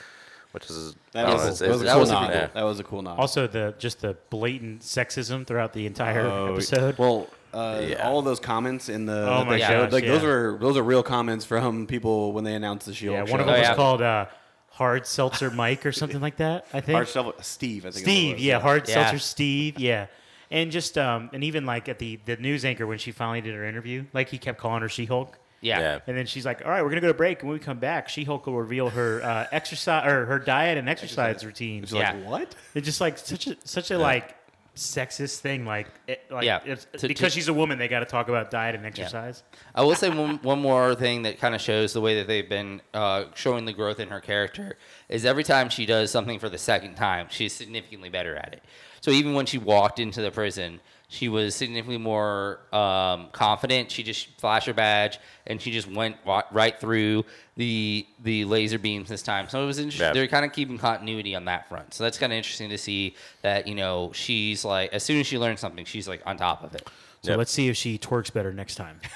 [0.56, 2.48] Which is That was, know, it's- that was a it's- cool was a yeah.
[2.54, 3.20] That was a cool nod.
[3.20, 6.98] Also, the just the blatant sexism throughout the entire Oh, episode.
[6.98, 8.08] Well, uh, Yeah.
[8.08, 10.28] all of those comments in the Oh that my they showed, gosh, like those yeah.
[10.28, 13.14] were those are real comments from people when they announced the Shield.
[13.14, 13.34] yeah, one show.
[13.36, 13.76] of them Oh, was yeah.
[13.76, 14.26] called uh,
[14.72, 16.66] Hard Seltzer Mike or something like that.
[16.74, 17.86] I think Hard Shovel- Steve.
[17.86, 17.96] I think.
[17.96, 18.94] is what it Steve, yeah, Hard Yeah.
[18.96, 20.08] Seltzer Steve, yeah.
[20.52, 23.56] And just um, and even like at the the news anchor when she finally did
[23.56, 25.38] her interview, like he kept calling her She Hulk.
[25.66, 25.80] Yeah.
[25.80, 26.00] Yeah.
[26.08, 27.80] And then she's like, "All right, we're gonna go to break, and when we come
[27.80, 31.92] back, She Hulk will reveal her uh, exercise or her diet and exercise, routine." It's
[31.92, 32.14] Yeah.
[32.14, 32.56] like what?
[32.74, 34.36] It's just like such a such a like
[34.76, 35.66] sexist thing.
[35.66, 36.60] Like, it, like Yeah.
[36.66, 39.42] it's, To- because to- she's a woman, they got to talk about diet and exercise.
[39.74, 42.48] I will say one, one more thing that kind of shows the way that they've
[42.50, 46.50] been uh, showing the growth in her character is every time she does something for
[46.50, 48.64] the second time, she's significantly better at it.
[49.00, 53.92] So even when she walked into the prison, she was significantly more um, confident.
[53.92, 56.18] She just flashed her badge and she just went
[56.52, 57.26] right through
[57.56, 59.48] the the laser beams this time.
[59.50, 60.08] So it was interesting.
[60.08, 60.14] Yeah.
[60.14, 61.94] They're kind of keeping continuity on that front.
[61.94, 65.28] So that's kind of interesting to see that you know she's like as soon as
[65.28, 66.88] she learns something, she's like on top of it.
[67.22, 67.38] So Yep.
[67.40, 69.00] let's see if she twerks better next time.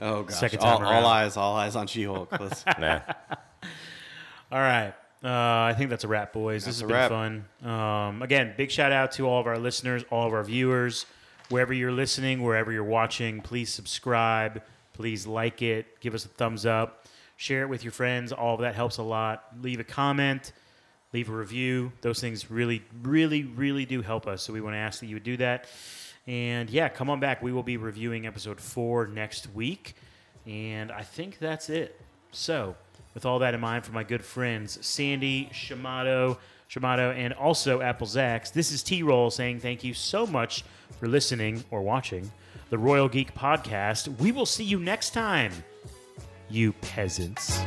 [0.00, 0.34] Oh gosh!
[0.40, 1.04] Second all, time all around.
[1.04, 2.32] eyes, all eyes on She-Hulk.
[2.40, 2.98] Let's- Nah.
[4.50, 4.92] All right.
[5.22, 6.64] Uh, I think that's a wrap, boys.
[6.64, 7.70] This has been fun.
[7.70, 11.04] Um, again, big shout out to all of our listeners, all of our viewers,
[11.50, 13.42] wherever you're listening, wherever you're watching.
[13.42, 14.62] Please subscribe.
[14.94, 16.00] Please like it.
[16.00, 17.06] Give us a thumbs up.
[17.36, 18.32] Share it with your friends.
[18.32, 19.44] All of that helps a lot.
[19.60, 20.52] Leave a comment.
[21.12, 21.92] Leave a review.
[22.00, 24.42] Those things really, really, really do help us.
[24.42, 25.66] So we want to ask that you would do that.
[26.26, 27.42] And yeah, come on back.
[27.42, 29.94] We will be reviewing episode four next week.
[30.46, 32.00] And I think that's it.
[32.32, 32.76] So,
[33.20, 36.38] with all that in mind, for my good friends Sandy, Shamato,
[36.70, 40.64] Shamato, and also Apple Zax, this is T Roll saying thank you so much
[40.98, 42.30] for listening or watching
[42.70, 44.08] the Royal Geek Podcast.
[44.20, 45.52] We will see you next time,
[46.48, 47.60] you peasants.